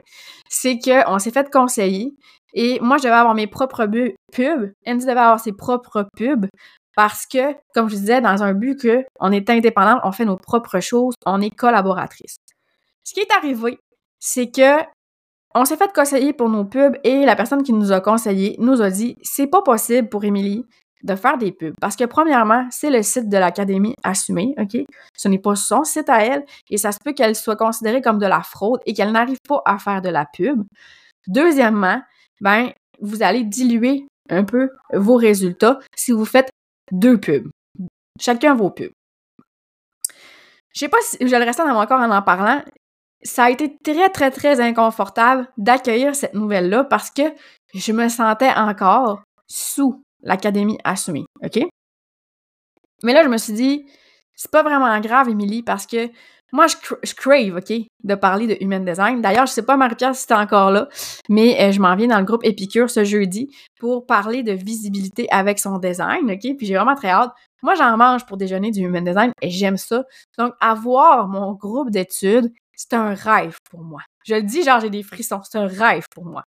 c'est 0.50 0.80
qu'on 0.80 1.20
s'est 1.20 1.32
fait 1.32 1.50
conseiller 1.52 2.14
et 2.54 2.80
moi, 2.80 2.98
je 2.98 3.04
devais 3.04 3.16
avoir 3.16 3.36
mes 3.36 3.48
propres 3.48 3.86
pubs. 3.86 4.72
Andy 4.86 5.06
devait 5.06 5.20
avoir 5.20 5.40
ses 5.40 5.54
propres 5.54 6.08
pubs 6.16 6.48
parce 6.96 7.28
que, 7.28 7.54
comme 7.74 7.90
je 7.90 7.96
disais, 7.96 8.22
dans 8.22 8.42
un 8.42 8.54
but 8.54 8.82
que 8.82 9.06
on 9.20 9.32
est 9.32 9.50
indépendant, 9.50 10.00
on 10.04 10.12
fait 10.12 10.26
nos 10.26 10.38
propres 10.38 10.80
choses, 10.80 11.14
on 11.26 11.42
est 11.42 11.56
collaboratrice. 11.56 12.38
Ce 13.04 13.14
qui 13.14 13.20
est 13.20 13.32
arrivé, 13.32 13.78
c'est 14.20 14.50
que 14.50 14.84
on 15.54 15.66
s'est 15.66 15.78
fait 15.78 15.94
conseiller 15.94 16.34
pour 16.34 16.50
nos 16.50 16.66
pubs 16.66 16.98
et 17.04 17.26
la 17.26 17.36
personne 17.36 17.64
qui 17.64 17.74
nous 17.74 17.92
a 17.92 18.02
conseillé 18.02 18.56
nous 18.60 18.82
a 18.82 18.90
dit 18.90 19.16
c'est 19.22 19.48
pas 19.48 19.62
possible 19.62 20.10
pour 20.10 20.24
Émilie 20.24 20.66
de 21.04 21.16
faire 21.16 21.38
des 21.38 21.52
pubs 21.52 21.76
parce 21.80 21.96
que 21.96 22.04
premièrement, 22.06 22.68
c'est 22.72 22.90
le 22.90 23.04
site 23.04 23.30
de 23.30 23.38
l'académie 23.38 23.96
assumé, 24.04 24.56
OK? 24.58 24.78
Ce 25.16 25.28
n'est 25.28 25.40
pas 25.40 25.56
son 25.56 25.84
site 25.84 26.10
à 26.10 26.24
elle 26.24 26.46
et 26.70 26.78
ça 26.78 26.92
se 26.92 26.98
peut 27.04 27.14
qu'elle 27.14 27.36
soit 27.36 27.56
considérée 27.56 28.02
comme 28.02 28.20
de 28.20 28.26
la 28.26 28.42
fraude 28.42 28.82
et 28.86 28.94
qu'elle 28.94 29.12
n'arrive 29.12 29.40
pas 29.48 29.62
à 29.66 29.78
faire 29.78 30.02
de 30.02 30.10
la 30.10 30.26
pub. 30.26 30.64
Deuxièmement, 31.28 32.02
ben, 32.42 32.72
vous 33.02 33.24
allez 33.24 33.44
diluer 33.44 34.08
un 34.30 34.44
peu 34.44 34.72
vos 34.94 35.16
résultats 35.16 35.80
si 35.96 36.12
vous 36.12 36.26
faites 36.26 36.50
deux 36.92 37.20
pubs. 37.20 37.50
Chacun 38.20 38.56
vos 38.56 38.72
pubs. 38.72 38.92
Je 40.74 40.80
sais 40.80 40.90
pas 40.90 40.98
si 41.02 41.18
je 41.22 41.36
le 41.36 41.44
rester 41.44 41.64
dans 41.64 41.74
mon 41.74 41.86
corps 41.86 42.02
en 42.02 42.12
en 42.12 42.22
parlant. 42.22 42.62
Ça 43.24 43.46
a 43.46 43.50
été 43.50 43.78
très, 43.84 44.10
très, 44.10 44.32
très 44.32 44.62
inconfortable 44.62 45.48
d'accueillir 45.58 46.16
cette 46.16 46.34
nouvelle-là 46.34 46.84
parce 46.84 47.10
que 47.10 47.24
je 47.74 47.92
me 47.92 48.10
sentais 48.10 48.52
encore 48.52 49.24
sous 49.48 50.04
l'académie 50.22 50.78
assumée, 50.84 51.26
OK? 51.44 51.60
Mais 53.04 53.14
là, 53.14 53.24
je 53.24 53.30
me 53.30 53.38
suis 53.38 53.54
dit, 53.54 53.86
c'est 54.36 54.52
pas 54.52 54.64
vraiment 54.64 55.00
grave, 55.00 55.30
Émilie, 55.30 55.64
parce 55.64 55.86
que 55.86 56.10
moi, 56.54 56.68
je, 56.68 57.14
crave, 57.14 57.58
OK, 57.58 57.74
de 58.04 58.16
parler 58.16 58.48
de 58.48 58.56
human 58.62 58.86
design. 58.86 59.22
D'ailleurs, 59.22 59.48
je 59.48 59.52
sais 59.52 59.66
pas, 59.66 59.76
Marie-Pierre, 59.76 60.16
si 60.16 60.28
t'es 60.28 60.34
encore 60.34 60.72
là, 60.72 60.88
mais 61.28 61.62
euh, 61.62 61.72
je 61.74 61.82
m'en 61.82 61.94
viens 61.96 62.08
dans 62.08 62.20
le 62.20 62.24
groupe 62.24 62.46
Épicure 62.46 62.90
ce 62.90 63.04
jeudi 63.04 63.54
pour 63.80 64.06
parler 64.06 64.44
de 64.44 64.54
visibilité 64.54 65.28
avec 65.30 65.60
son 65.60 65.78
design, 65.78 66.32
OK? 66.32 66.58
Puis 66.58 66.66
j'ai 66.66 66.76
vraiment 66.76 66.96
très 66.96 67.10
hâte. 67.10 67.32
Moi, 67.64 67.76
j'en 67.76 67.98
mange 67.98 68.26
pour 68.26 68.38
déjeuner 68.38 68.72
du 68.72 68.80
human 68.82 69.04
design 69.04 69.32
et 69.42 69.50
j'aime 69.50 69.78
ça. 69.78 70.04
Donc, 70.38 70.54
avoir 70.62 71.28
mon 71.28 71.54
groupe 71.54 71.90
d'études, 71.90 72.50
c'est 72.74 72.94
un 72.94 73.14
rêve 73.14 73.58
pour 73.70 73.82
moi. 73.82 74.02
Je 74.26 74.36
le 74.36 74.44
dis, 74.44 74.64
genre, 74.64 74.80
j'ai 74.80 74.90
des 74.90 75.04
frissons. 75.04 75.42
C'est 75.44 75.58
un 75.58 75.68
rêve 75.68 76.06
pour 76.14 76.26
moi. 76.26 76.44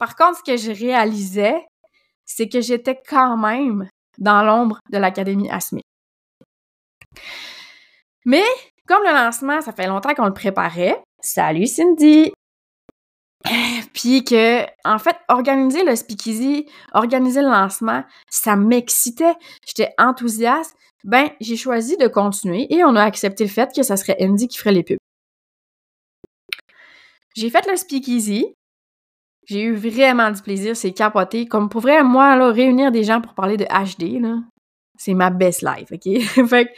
Par 0.00 0.16
contre, 0.16 0.38
ce 0.38 0.50
que 0.50 0.56
je 0.56 0.72
réalisais, 0.72 1.54
c'est 2.34 2.48
que 2.48 2.60
j'étais 2.60 2.98
quand 3.08 3.36
même 3.36 3.88
dans 4.18 4.42
l'ombre 4.42 4.78
de 4.90 4.98
l'Académie 4.98 5.50
ASME. 5.50 5.80
Mais 8.24 8.44
comme 8.86 9.02
le 9.04 9.12
lancement, 9.12 9.60
ça 9.60 9.72
fait 9.72 9.86
longtemps 9.86 10.14
qu'on 10.14 10.26
le 10.26 10.32
préparait. 10.32 11.02
Salut 11.20 11.66
Cindy! 11.66 12.32
Puis 13.92 14.24
que, 14.24 14.64
en 14.84 14.98
fait, 14.98 15.16
organiser 15.28 15.84
le 15.84 15.96
speakeasy, 15.96 16.66
organiser 16.94 17.42
le 17.42 17.48
lancement, 17.48 18.04
ça 18.30 18.56
m'excitait. 18.56 19.34
J'étais 19.66 19.92
enthousiaste. 19.98 20.76
Ben, 21.04 21.30
j'ai 21.40 21.56
choisi 21.56 21.96
de 21.96 22.06
continuer 22.06 22.72
et 22.72 22.84
on 22.84 22.94
a 22.94 23.02
accepté 23.02 23.44
le 23.44 23.50
fait 23.50 23.74
que 23.74 23.82
ça 23.82 23.96
serait 23.96 24.16
Andy 24.20 24.46
qui 24.46 24.58
ferait 24.58 24.72
les 24.72 24.84
pubs. 24.84 24.98
J'ai 27.34 27.50
fait 27.50 27.66
le 27.68 27.76
speakeasy. 27.76 28.54
J'ai 29.46 29.62
eu 29.62 29.74
vraiment 29.74 30.30
du 30.30 30.40
plaisir, 30.40 30.76
c'est 30.76 30.92
capoté. 30.92 31.46
Comme 31.46 31.68
pour 31.68 31.80
vrai, 31.80 32.02
moi, 32.02 32.36
là, 32.36 32.50
réunir 32.52 32.92
des 32.92 33.04
gens 33.04 33.20
pour 33.20 33.34
parler 33.34 33.56
de 33.56 33.64
HD, 33.64 34.20
là, 34.20 34.36
c'est 34.96 35.14
ma 35.14 35.30
best 35.30 35.62
life, 35.62 35.90
OK? 35.92 36.20
fait 36.48 36.66
que 36.66 36.70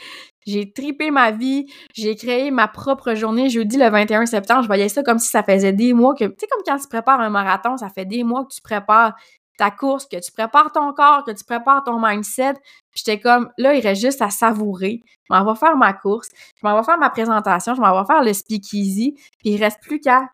j'ai 0.47 0.71
tripé 0.71 1.11
ma 1.11 1.31
vie, 1.31 1.65
j'ai 1.93 2.15
créé 2.15 2.51
ma 2.51 2.67
propre 2.67 3.13
journée 3.13 3.49
jeudi 3.49 3.77
le 3.77 3.89
21 3.89 4.25
septembre. 4.25 4.63
Je 4.63 4.67
voyais 4.67 4.89
ça 4.89 5.03
comme 5.03 5.19
si 5.19 5.29
ça 5.29 5.43
faisait 5.43 5.73
des 5.73 5.93
mois 5.93 6.15
que, 6.15 6.25
tu 6.25 6.35
sais, 6.39 6.47
comme 6.47 6.61
quand 6.65 6.77
tu 6.77 6.87
prépares 6.87 7.19
un 7.19 7.29
marathon, 7.29 7.77
ça 7.77 7.89
fait 7.89 8.05
des 8.05 8.23
mois 8.23 8.45
que 8.45 8.53
tu 8.53 8.61
prépares 8.61 9.15
ta 9.57 9.71
course, 9.71 10.05
que 10.05 10.17
tu 10.17 10.31
prépares 10.31 10.71
ton 10.71 10.91
corps, 10.93 11.23
que 11.23 11.31
tu 11.31 11.43
prépares 11.43 11.83
ton 11.83 11.99
mindset. 11.99 12.53
Puis 12.91 13.03
j'étais 13.05 13.19
comme, 13.19 13.49
là, 13.57 13.73
il 13.73 13.81
reste 13.81 14.01
juste 14.01 14.21
à 14.21 14.29
savourer. 14.29 15.01
Je 15.23 15.33
m'en 15.33 15.45
vais 15.45 15.57
faire 15.57 15.77
ma 15.77 15.93
course, 15.93 16.29
je 16.61 16.67
m'en 16.67 16.77
vais 16.77 16.83
faire 16.83 16.97
ma 16.97 17.09
présentation, 17.09 17.73
je 17.73 17.81
m'en 17.81 17.99
vais 17.99 18.05
faire 18.05 18.23
le 18.23 18.33
speakeasy, 18.33 19.15
puis 19.39 19.51
il 19.51 19.63
reste 19.63 19.81
plus 19.81 19.99
qu'à, 19.99 20.29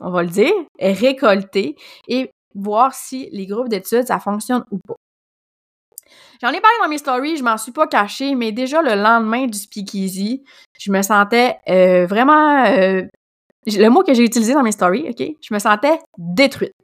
on 0.00 0.10
va 0.10 0.22
le 0.22 0.28
dire, 0.28 0.52
récolter 0.80 1.76
et 2.08 2.30
voir 2.54 2.94
si 2.94 3.28
les 3.32 3.46
groupes 3.46 3.68
d'études, 3.68 4.06
ça 4.06 4.18
fonctionne 4.18 4.64
ou 4.70 4.78
pas. 4.86 4.96
J'en 6.42 6.50
ai 6.50 6.60
parlé 6.60 6.76
dans 6.82 6.88
mes 6.88 6.98
stories, 6.98 7.36
je 7.36 7.44
m'en 7.44 7.56
suis 7.56 7.72
pas 7.72 7.86
cachée, 7.86 8.34
mais 8.34 8.52
déjà 8.52 8.82
le 8.82 9.00
lendemain 9.00 9.46
du 9.46 9.58
speakeasy, 9.58 10.44
je 10.78 10.92
me 10.92 11.02
sentais 11.02 11.58
euh, 11.68 12.06
vraiment... 12.06 12.64
Euh, 12.66 13.02
le 13.66 13.88
mot 13.88 14.02
que 14.02 14.12
j'ai 14.12 14.24
utilisé 14.24 14.52
dans 14.52 14.62
mes 14.62 14.72
stories, 14.72 15.08
OK? 15.08 15.26
Je 15.40 15.54
me 15.54 15.58
sentais 15.58 15.98
détruite. 16.18 16.74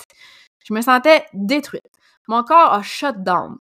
Je 0.66 0.72
me 0.72 0.80
sentais 0.80 1.26
détruite. 1.34 1.84
Mon 2.26 2.42
corps 2.42 2.72
a 2.72 2.82
shut 2.82 3.22
down. 3.22 3.58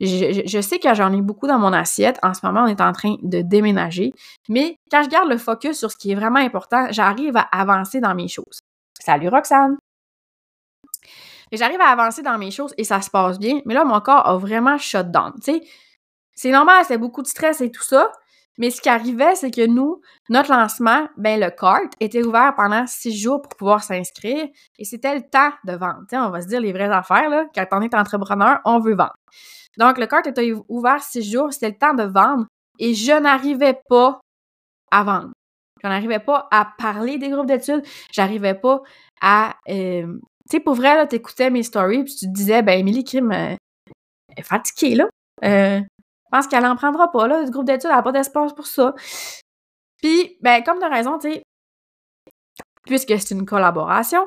Je, 0.00 0.60
sais 0.60 0.78
que 0.78 0.94
j'en 0.94 1.12
ai 1.12 1.20
beaucoup 1.20 1.46
dans 1.46 1.58
mon 1.58 1.72
assiette. 1.72 2.18
En 2.22 2.34
ce 2.34 2.44
moment, 2.44 2.62
on 2.64 2.66
est 2.66 2.80
en 2.80 2.92
train 2.92 3.16
de 3.22 3.42
déménager. 3.42 4.12
Mais 4.48 4.76
quand 4.90 5.02
je 5.02 5.08
garde 5.08 5.28
le 5.28 5.38
focus 5.38 5.78
sur 5.78 5.90
ce 5.90 5.96
qui 5.96 6.12
est 6.12 6.14
vraiment 6.14 6.38
important, 6.38 6.86
j'arrive 6.90 7.36
à 7.36 7.42
avancer 7.52 8.00
dans 8.00 8.14
mes 8.14 8.28
choses. 8.28 8.60
Salut 9.08 9.28
Roxane! 9.28 9.78
j'arrive 11.50 11.80
à 11.80 11.88
avancer 11.88 12.20
dans 12.20 12.36
mes 12.36 12.50
choses 12.50 12.74
et 12.76 12.84
ça 12.84 13.00
se 13.00 13.08
passe 13.08 13.38
bien. 13.38 13.62
Mais 13.64 13.72
là, 13.72 13.82
mon 13.82 13.98
corps 14.02 14.26
a 14.28 14.36
vraiment 14.36 14.76
shut 14.76 15.10
down. 15.10 15.32
C'est 16.34 16.50
normal, 16.50 16.84
c'est 16.86 16.98
beaucoup 16.98 17.22
de 17.22 17.26
stress 17.26 17.62
et 17.62 17.70
tout 17.70 17.82
ça. 17.82 18.12
Mais 18.58 18.70
ce 18.70 18.82
qui 18.82 18.90
arrivait, 18.90 19.34
c'est 19.34 19.50
que 19.50 19.66
nous, 19.66 20.02
notre 20.28 20.50
lancement, 20.50 21.08
ben 21.16 21.40
le 21.40 21.48
cart 21.48 21.88
était 22.00 22.22
ouvert 22.22 22.54
pendant 22.54 22.86
six 22.86 23.18
jours 23.18 23.40
pour 23.40 23.56
pouvoir 23.56 23.82
s'inscrire 23.82 24.46
et 24.78 24.84
c'était 24.84 25.14
le 25.14 25.22
temps 25.22 25.52
de 25.64 25.72
vendre. 25.72 26.04
on 26.12 26.28
va 26.28 26.42
se 26.42 26.48
dire 26.48 26.60
les 26.60 26.74
vraies 26.74 26.92
affaires. 26.92 27.46
Quand 27.54 27.66
on 27.72 27.80
est 27.80 27.94
entrepreneur, 27.94 28.58
on 28.66 28.78
veut 28.78 28.94
vendre. 28.94 29.16
Donc, 29.78 29.96
le 29.96 30.06
cart 30.06 30.26
était 30.26 30.52
ouvert 30.68 31.02
six 31.02 31.22
jours, 31.22 31.50
c'était 31.50 31.70
le 31.70 31.78
temps 31.78 31.94
de 31.94 32.02
vendre 32.02 32.44
et 32.78 32.92
je 32.92 33.18
n'arrivais 33.18 33.80
pas 33.88 34.20
à 34.90 35.02
vendre. 35.02 35.30
Je 35.82 35.88
n'arrivais 35.88 36.18
pas 36.18 36.48
à 36.50 36.68
parler 36.78 37.18
des 37.18 37.28
groupes 37.28 37.46
d'études, 37.46 37.82
j'arrivais 38.12 38.54
pas 38.54 38.82
à 39.20 39.56
euh, 39.68 40.18
tu 40.48 40.56
sais, 40.56 40.60
pour 40.60 40.74
vrai, 40.74 40.94
là, 40.94 41.06
t'écoutais 41.06 41.50
mes 41.50 41.62
stories, 41.62 42.04
puis 42.04 42.14
tu 42.14 42.26
te 42.26 42.32
disais, 42.32 42.62
ben, 42.62 42.78
Émilie 42.78 43.04
Kim 43.04 43.30
euh, 43.32 43.54
est 44.34 44.42
fatiguée, 44.42 44.94
là. 44.94 45.04
Euh, 45.44 45.78
je 45.80 46.28
pense 46.32 46.46
qu'elle 46.46 46.64
en 46.64 46.74
prendra 46.74 47.10
pas, 47.12 47.28
là. 47.28 47.42
Le 47.42 47.50
groupe 47.50 47.66
d'études, 47.66 47.90
n'a 47.90 48.02
pas 48.02 48.12
d'espace 48.12 48.54
pour 48.54 48.66
ça. 48.66 48.94
Puis, 50.02 50.38
ben, 50.40 50.62
comme 50.62 50.78
t'as 50.78 50.88
raison, 50.88 51.18
tu 51.18 51.32
sais, 51.32 51.42
puisque 52.86 53.20
c'est 53.20 53.34
une 53.34 53.44
collaboration, 53.44 54.26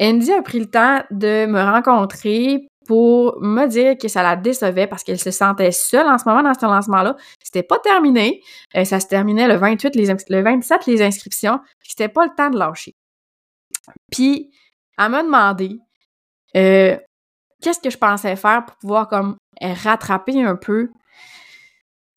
Andy 0.00 0.32
a 0.32 0.40
pris 0.40 0.60
le 0.60 0.70
temps 0.70 1.02
de 1.10 1.44
me 1.44 1.60
rencontrer 1.62 2.66
pour 2.90 3.40
me 3.40 3.68
dire 3.68 3.96
que 3.96 4.08
ça 4.08 4.20
la 4.20 4.34
décevait 4.34 4.88
parce 4.88 5.04
qu'elle 5.04 5.20
se 5.20 5.30
sentait 5.30 5.70
seule 5.70 6.08
en 6.08 6.18
ce 6.18 6.28
moment 6.28 6.42
dans 6.42 6.54
ce 6.54 6.66
lancement-là. 6.66 7.14
C'était 7.40 7.62
pas 7.62 7.78
terminé. 7.78 8.42
Euh, 8.74 8.84
ça 8.84 8.98
se 8.98 9.06
terminait 9.06 9.46
le 9.46 9.54
28, 9.54 9.94
les 9.94 10.06
le 10.06 10.42
27, 10.42 10.86
les 10.86 11.00
inscriptions. 11.00 11.60
C'était 11.84 12.08
pas 12.08 12.24
le 12.24 12.32
temps 12.36 12.50
de 12.50 12.58
lâcher. 12.58 12.96
Puis, 14.10 14.50
elle 14.98 15.10
m'a 15.10 15.22
demandé 15.22 15.78
euh, 16.56 16.96
qu'est-ce 17.62 17.78
que 17.78 17.90
je 17.90 17.96
pensais 17.96 18.34
faire 18.34 18.64
pour 18.64 18.74
pouvoir 18.78 19.06
comme 19.06 19.36
rattraper 19.60 20.42
un 20.42 20.56
peu 20.56 20.90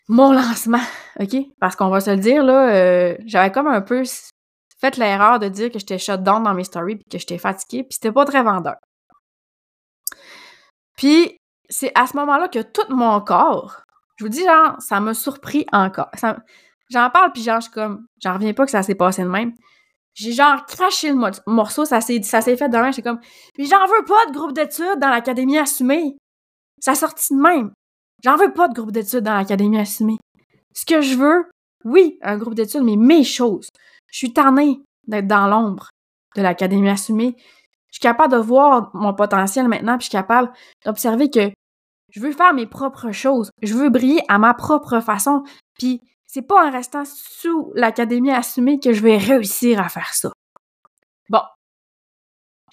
mon 0.08 0.32
lancement, 0.32 0.82
OK? 1.20 1.36
Parce 1.60 1.76
qu'on 1.76 1.88
va 1.88 2.00
se 2.00 2.10
le 2.10 2.16
dire, 2.16 2.42
là, 2.42 2.74
euh, 2.74 3.16
j'avais 3.26 3.52
comme 3.52 3.68
un 3.68 3.80
peu 3.80 4.02
fait 4.80 4.96
l'erreur 4.96 5.38
de 5.38 5.46
dire 5.46 5.70
que 5.70 5.78
j'étais 5.78 5.98
shut 5.98 6.20
down 6.20 6.42
dans 6.42 6.52
mes 6.52 6.64
stories 6.64 6.96
puis 6.96 7.04
que 7.12 7.18
j'étais 7.18 7.38
fatiguée, 7.38 7.84
puis 7.84 7.92
c'était 7.92 8.10
pas 8.10 8.24
très 8.24 8.42
vendeur. 8.42 8.74
Puis 10.96 11.36
c'est 11.68 11.92
à 11.94 12.06
ce 12.06 12.16
moment-là 12.16 12.48
que 12.48 12.60
tout 12.60 12.92
mon 12.94 13.20
corps, 13.20 13.82
je 14.16 14.24
vous 14.24 14.28
dis, 14.28 14.44
genre, 14.44 14.76
ça 14.80 15.00
m'a 15.00 15.14
surpris 15.14 15.66
encore. 15.72 16.10
J'en 16.90 17.10
parle, 17.10 17.32
puis 17.32 17.42
genre, 17.42 17.60
je 17.60 17.70
comme, 17.70 18.06
j'en 18.22 18.34
reviens 18.34 18.52
pas 18.52 18.64
que 18.64 18.70
ça 18.70 18.82
s'est 18.82 18.94
passé 18.94 19.22
de 19.22 19.28
même. 19.28 19.52
J'ai 20.14 20.32
genre 20.32 20.64
craché 20.66 21.10
le 21.10 21.18
morceau, 21.46 21.84
ça 21.84 22.00
s'est, 22.00 22.22
ça 22.22 22.40
s'est 22.40 22.56
fait 22.56 22.68
de 22.68 22.76
même. 22.76 22.92
J'étais 22.92 23.08
comme, 23.08 23.20
mais 23.58 23.64
j'en 23.64 23.84
veux 23.86 24.04
pas 24.04 24.26
de 24.26 24.32
groupe 24.32 24.52
d'études 24.52 25.00
dans 25.00 25.08
l'Académie 25.08 25.58
assumée. 25.58 26.16
Ça 26.78 26.94
sortit 26.94 27.34
de 27.34 27.40
même. 27.40 27.72
J'en 28.22 28.36
veux 28.36 28.52
pas 28.52 28.68
de 28.68 28.74
groupe 28.74 28.92
d'études 28.92 29.24
dans 29.24 29.34
l'Académie 29.34 29.80
assumée. 29.80 30.18
Ce 30.72 30.86
que 30.86 31.00
je 31.00 31.16
veux, 31.16 31.50
oui, 31.84 32.18
un 32.22 32.38
groupe 32.38 32.54
d'études, 32.54 32.84
mais 32.84 32.96
mes 32.96 33.24
choses. 33.24 33.68
Je 34.12 34.18
suis 34.18 34.32
tannée 34.32 34.80
d'être 35.08 35.26
dans 35.26 35.48
l'ombre 35.48 35.90
de 36.36 36.42
l'Académie 36.42 36.90
assumée. 36.90 37.34
Je 37.94 37.98
suis 37.98 38.08
capable 38.08 38.32
de 38.32 38.38
voir 38.38 38.90
mon 38.92 39.14
potentiel 39.14 39.68
maintenant, 39.68 39.96
puis 39.96 40.06
je 40.06 40.10
suis 40.10 40.18
capable 40.18 40.50
d'observer 40.84 41.30
que 41.30 41.52
je 42.10 42.20
veux 42.20 42.32
faire 42.32 42.52
mes 42.52 42.66
propres 42.66 43.12
choses. 43.12 43.52
Je 43.62 43.72
veux 43.72 43.88
briller 43.88 44.20
à 44.26 44.36
ma 44.36 44.52
propre 44.52 44.98
façon. 44.98 45.44
Puis 45.78 46.00
c'est 46.26 46.42
pas 46.42 46.66
en 46.66 46.72
restant 46.72 47.04
sous 47.04 47.70
l'académie 47.76 48.32
assumée 48.32 48.80
que 48.80 48.92
je 48.92 49.00
vais 49.00 49.16
réussir 49.16 49.80
à 49.80 49.88
faire 49.88 50.12
ça. 50.12 50.32
Bon. 51.28 51.38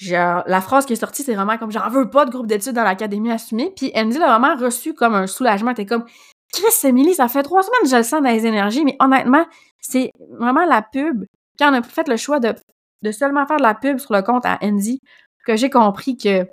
la 0.10 0.62
phrase 0.62 0.88
qui 0.88 0.94
est 0.94 0.96
sortie, 0.96 1.22
c'est 1.22 1.36
vraiment 1.36 1.60
comme 1.60 1.72
j'en 1.72 1.88
veux 1.88 2.10
pas 2.10 2.26
de 2.26 2.32
groupe 2.32 2.48
d'études 2.48 2.74
dans 2.74 2.84
l'académie 2.84 3.32
assumée. 3.32 3.72
Puis 3.78 3.92
Andy 3.96 4.18
l'a 4.18 4.36
vraiment 4.36 4.56
reçu 4.56 4.96
comme 4.96 5.14
un 5.14 5.28
soulagement. 5.28 5.76
T'es 5.76 5.86
comme 5.86 6.06
Chris 6.52 6.74
Emily, 6.84 7.14
ça 7.14 7.28
fait 7.28 7.44
trois 7.44 7.62
semaines 7.62 7.84
que 7.84 7.90
je 7.90 7.98
le 7.98 8.04
sens 8.04 8.24
dans 8.24 8.30
les 8.30 8.48
énergies, 8.48 8.84
mais 8.84 8.98
honnêtement, 9.00 9.46
c'est 9.82 10.10
vraiment 10.32 10.66
la 10.66 10.82
pub. 10.82 11.26
Quand 11.60 11.72
on 11.72 11.76
a 11.76 11.84
fait 11.84 12.08
le 12.08 12.18
choix 12.18 12.40
de, 12.40 12.56
de 13.02 13.12
seulement 13.12 13.46
faire 13.46 13.58
de 13.58 13.64
la 13.64 13.76
pub 13.76 13.98
sur 13.98 14.14
le 14.14 14.22
compte 14.22 14.46
à 14.46 14.58
Andy, 14.62 15.00
que 15.46 15.56
j'ai 15.56 15.70
compris 15.70 16.18
que 16.18 16.48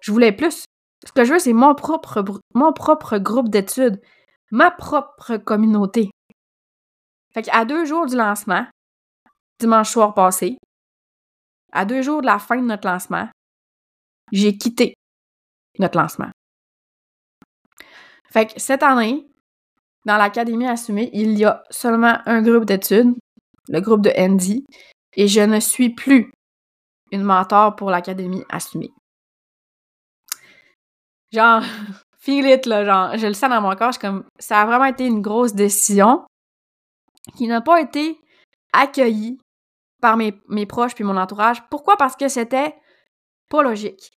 je 0.00 0.12
voulais 0.12 0.32
plus. 0.32 0.64
Ce 1.04 1.12
que 1.12 1.24
je 1.24 1.32
veux, 1.32 1.38
c'est 1.38 1.52
mon 1.52 1.74
propre, 1.74 2.22
mon 2.54 2.72
propre 2.72 3.18
groupe 3.18 3.48
d'études 3.48 4.00
ma 4.52 4.70
propre 4.70 5.38
communauté. 5.38 6.10
Fait 7.34 7.42
qu'à 7.42 7.64
deux 7.64 7.84
jours 7.86 8.06
du 8.06 8.14
lancement, 8.14 8.66
dimanche 9.58 9.90
soir 9.90 10.14
passé, 10.14 10.58
à 11.72 11.84
deux 11.86 12.02
jours 12.02 12.20
de 12.20 12.26
la 12.26 12.38
fin 12.38 12.56
de 12.56 12.66
notre 12.66 12.86
lancement, 12.86 13.28
j'ai 14.30 14.56
quitté 14.56 14.94
notre 15.78 15.98
lancement. 15.98 16.30
Fait 18.30 18.46
que 18.46 18.60
cette 18.60 18.82
année, 18.82 19.26
dans 20.04 20.18
l'Académie 20.18 20.68
Assumée, 20.68 21.10
il 21.14 21.38
y 21.38 21.44
a 21.44 21.64
seulement 21.70 22.18
un 22.26 22.42
groupe 22.42 22.66
d'études, 22.66 23.14
le 23.68 23.80
groupe 23.80 24.02
de 24.02 24.12
Andy, 24.18 24.66
et 25.14 25.28
je 25.28 25.40
ne 25.40 25.60
suis 25.60 25.90
plus 25.90 26.32
une 27.10 27.22
mentor 27.22 27.76
pour 27.76 27.90
l'Académie 27.90 28.44
Assumée. 28.48 28.92
Genre, 31.32 31.62
feel 32.18 32.46
it, 32.46 32.66
là, 32.66 32.84
genre, 32.84 33.16
je 33.16 33.26
le 33.26 33.34
sens 33.34 33.50
dans 33.50 33.60
mon 33.60 33.74
corps, 33.76 33.92
je 33.92 33.98
comme, 33.98 34.24
ça 34.38 34.60
a 34.60 34.66
vraiment 34.66 34.86
été 34.86 35.06
une 35.06 35.22
grosse 35.22 35.54
décision 35.54 36.24
qui 37.36 37.46
n'a 37.46 37.60
pas 37.60 37.80
été 37.80 38.18
accueillie 38.72 39.38
par 40.00 40.16
mes, 40.16 40.32
proches 40.66 40.94
puis 40.94 41.04
mon 41.04 41.16
entourage. 41.16 41.62
Pourquoi? 41.70 41.96
Parce 41.96 42.16
que 42.16 42.28
c'était 42.28 42.74
pas 43.48 43.62
logique. 43.62 44.10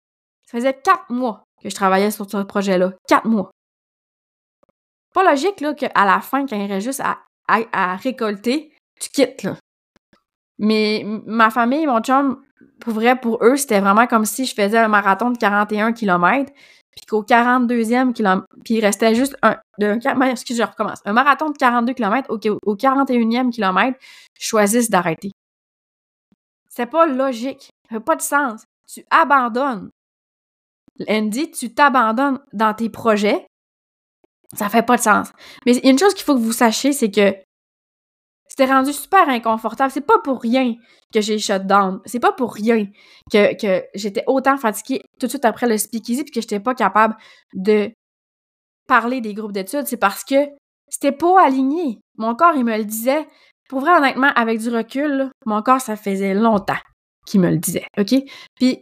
Ça 0.46 0.58
faisait 0.58 0.74
quatre 0.74 1.10
mois 1.10 1.44
que 1.62 1.68
je 1.68 1.74
travaillais 1.74 2.10
sur 2.10 2.28
ce 2.28 2.38
projet-là. 2.38 2.92
Quatre 3.06 3.26
mois. 3.26 3.50
Pas 5.12 5.24
logique, 5.30 5.60
là, 5.60 5.74
qu'à 5.74 6.04
la 6.04 6.20
fin, 6.20 6.46
quand 6.46 6.56
il 6.56 6.70
reste 6.70 6.86
juste 6.86 7.00
à, 7.00 7.18
à, 7.46 7.96
récolter, 7.96 8.72
tu 9.00 9.10
quittes, 9.10 9.42
là. 9.42 9.56
Mais 10.58 11.04
ma 11.26 11.50
famille, 11.50 11.86
mon 11.86 12.00
chum, 12.00 12.42
pour 12.80 12.94
vrai, 12.94 13.18
pour 13.18 13.42
eux, 13.44 13.56
c'était 13.56 13.80
vraiment 13.80 14.06
comme 14.06 14.24
si 14.24 14.44
je 14.44 14.54
faisais 14.54 14.78
un 14.78 14.88
marathon 14.88 15.30
de 15.30 15.38
41 15.38 15.92
km 15.92 16.52
puis 16.94 17.06
qu'au 17.06 17.22
42e 17.24 18.12
kilomètre, 18.12 18.46
puis 18.64 18.74
il 18.74 18.80
restait 18.80 19.14
juste 19.14 19.36
un, 19.42 19.56
de, 19.78 19.98
je 20.00 20.62
recommence, 20.62 21.00
un 21.04 21.12
marathon 21.12 21.50
de 21.50 21.56
42 21.56 21.92
km, 21.92 22.30
au, 22.30 22.38
au 22.64 22.76
41e 22.76 23.50
kilomètre, 23.50 23.98
je 24.38 24.46
choisisse 24.46 24.90
d'arrêter. 24.90 25.32
C'est 26.68 26.86
pas 26.86 27.06
logique. 27.06 27.70
Ça 27.88 27.96
fait 27.96 28.04
pas 28.04 28.16
de 28.16 28.22
sens. 28.22 28.64
Tu 28.86 29.04
abandonnes. 29.10 29.90
Andy, 31.08 31.50
tu 31.50 31.74
t'abandonnes 31.74 32.40
dans 32.52 32.74
tes 32.74 32.88
projets. 32.88 33.46
Ça 34.56 34.68
fait 34.68 34.82
pas 34.82 34.96
de 34.96 35.02
sens. 35.02 35.32
Mais 35.66 35.76
il 35.76 35.84
y 35.84 35.88
a 35.88 35.90
une 35.90 35.98
chose 35.98 36.14
qu'il 36.14 36.24
faut 36.24 36.34
que 36.34 36.40
vous 36.40 36.52
sachiez, 36.52 36.92
c'est 36.92 37.10
que 37.10 37.34
C'était 38.56 38.72
rendu 38.72 38.92
super 38.92 39.28
inconfortable. 39.28 39.90
C'est 39.90 40.06
pas 40.06 40.20
pour 40.20 40.40
rien 40.40 40.76
que 41.12 41.20
j'ai 41.20 41.40
shut 41.40 41.66
down. 41.66 42.00
C'est 42.04 42.20
pas 42.20 42.30
pour 42.30 42.54
rien 42.54 42.86
que, 43.32 43.82
j'étais 43.96 44.22
autant 44.28 44.56
fatiguée 44.56 45.02
tout 45.18 45.26
de 45.26 45.30
suite 45.30 45.44
après 45.44 45.66
le 45.66 45.76
speakeasy 45.76 46.22
puis 46.22 46.30
que 46.30 46.40
j'étais 46.40 46.60
pas 46.60 46.76
capable 46.76 47.16
de 47.52 47.90
parler 48.86 49.20
des 49.20 49.34
groupes 49.34 49.50
d'études. 49.50 49.88
C'est 49.88 49.96
parce 49.96 50.22
que 50.22 50.36
c'était 50.88 51.10
pas 51.10 51.44
aligné. 51.44 51.98
Mon 52.16 52.36
corps, 52.36 52.54
il 52.54 52.64
me 52.64 52.78
le 52.78 52.84
disait. 52.84 53.26
Pour 53.68 53.80
vrai, 53.80 53.96
honnêtement, 53.96 54.30
avec 54.36 54.60
du 54.60 54.68
recul, 54.68 55.32
mon 55.46 55.60
corps, 55.60 55.80
ça 55.80 55.96
faisait 55.96 56.34
longtemps 56.34 56.78
qu'il 57.26 57.40
me 57.40 57.50
le 57.50 57.58
disait, 57.58 57.86
OK? 57.98 58.14
Puis, 58.54 58.78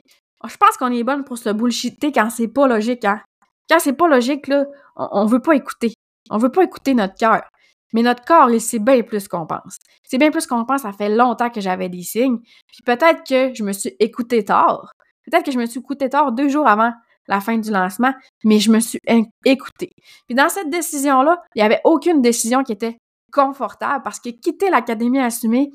je 0.46 0.56
pense 0.58 0.76
qu'on 0.76 0.92
est 0.92 1.04
bonne 1.04 1.24
pour 1.24 1.38
se 1.38 1.48
bullshiter 1.48 2.12
quand 2.12 2.28
c'est 2.28 2.48
pas 2.48 2.66
logique, 2.66 3.06
hein? 3.06 3.22
Quand 3.70 3.78
c'est 3.78 3.94
pas 3.94 4.08
logique, 4.08 4.48
là, 4.48 4.66
on, 4.96 5.08
on 5.12 5.24
veut 5.24 5.40
pas 5.40 5.54
écouter. 5.54 5.94
On 6.28 6.36
veut 6.36 6.50
pas 6.50 6.64
écouter 6.64 6.92
notre 6.92 7.14
cœur. 7.14 7.42
Mais 7.92 8.02
notre 8.02 8.24
corps, 8.24 8.50
il 8.50 8.60
sait 8.60 8.78
bien 8.78 9.02
plus 9.02 9.28
qu'on 9.28 9.46
pense. 9.46 9.76
C'est 10.04 10.18
bien 10.18 10.30
plus 10.30 10.46
qu'on 10.46 10.64
pense, 10.64 10.82
ça 10.82 10.92
fait 10.92 11.08
longtemps 11.08 11.50
que 11.50 11.60
j'avais 11.60 11.88
des 11.88 12.02
signes. 12.02 12.38
Puis 12.38 12.82
peut-être 12.84 13.22
que 13.26 13.54
je 13.54 13.62
me 13.62 13.72
suis 13.72 13.94
écouté 14.00 14.44
tard. 14.44 14.92
Peut-être 15.24 15.44
que 15.44 15.52
je 15.52 15.58
me 15.58 15.66
suis 15.66 15.80
écouté 15.80 16.08
tard 16.08 16.32
deux 16.32 16.48
jours 16.48 16.66
avant 16.66 16.92
la 17.28 17.40
fin 17.40 17.56
du 17.56 17.70
lancement, 17.70 18.12
mais 18.44 18.58
je 18.58 18.70
me 18.70 18.80
suis 18.80 18.98
écoutée. 19.44 19.90
Puis 20.26 20.34
dans 20.34 20.48
cette 20.48 20.70
décision-là, 20.70 21.40
il 21.54 21.60
n'y 21.60 21.66
avait 21.66 21.80
aucune 21.84 22.20
décision 22.20 22.64
qui 22.64 22.72
était 22.72 22.98
confortable 23.32 24.02
parce 24.02 24.20
que 24.20 24.30
quitter 24.30 24.70
l'Académie 24.70 25.20
assumée, 25.20 25.70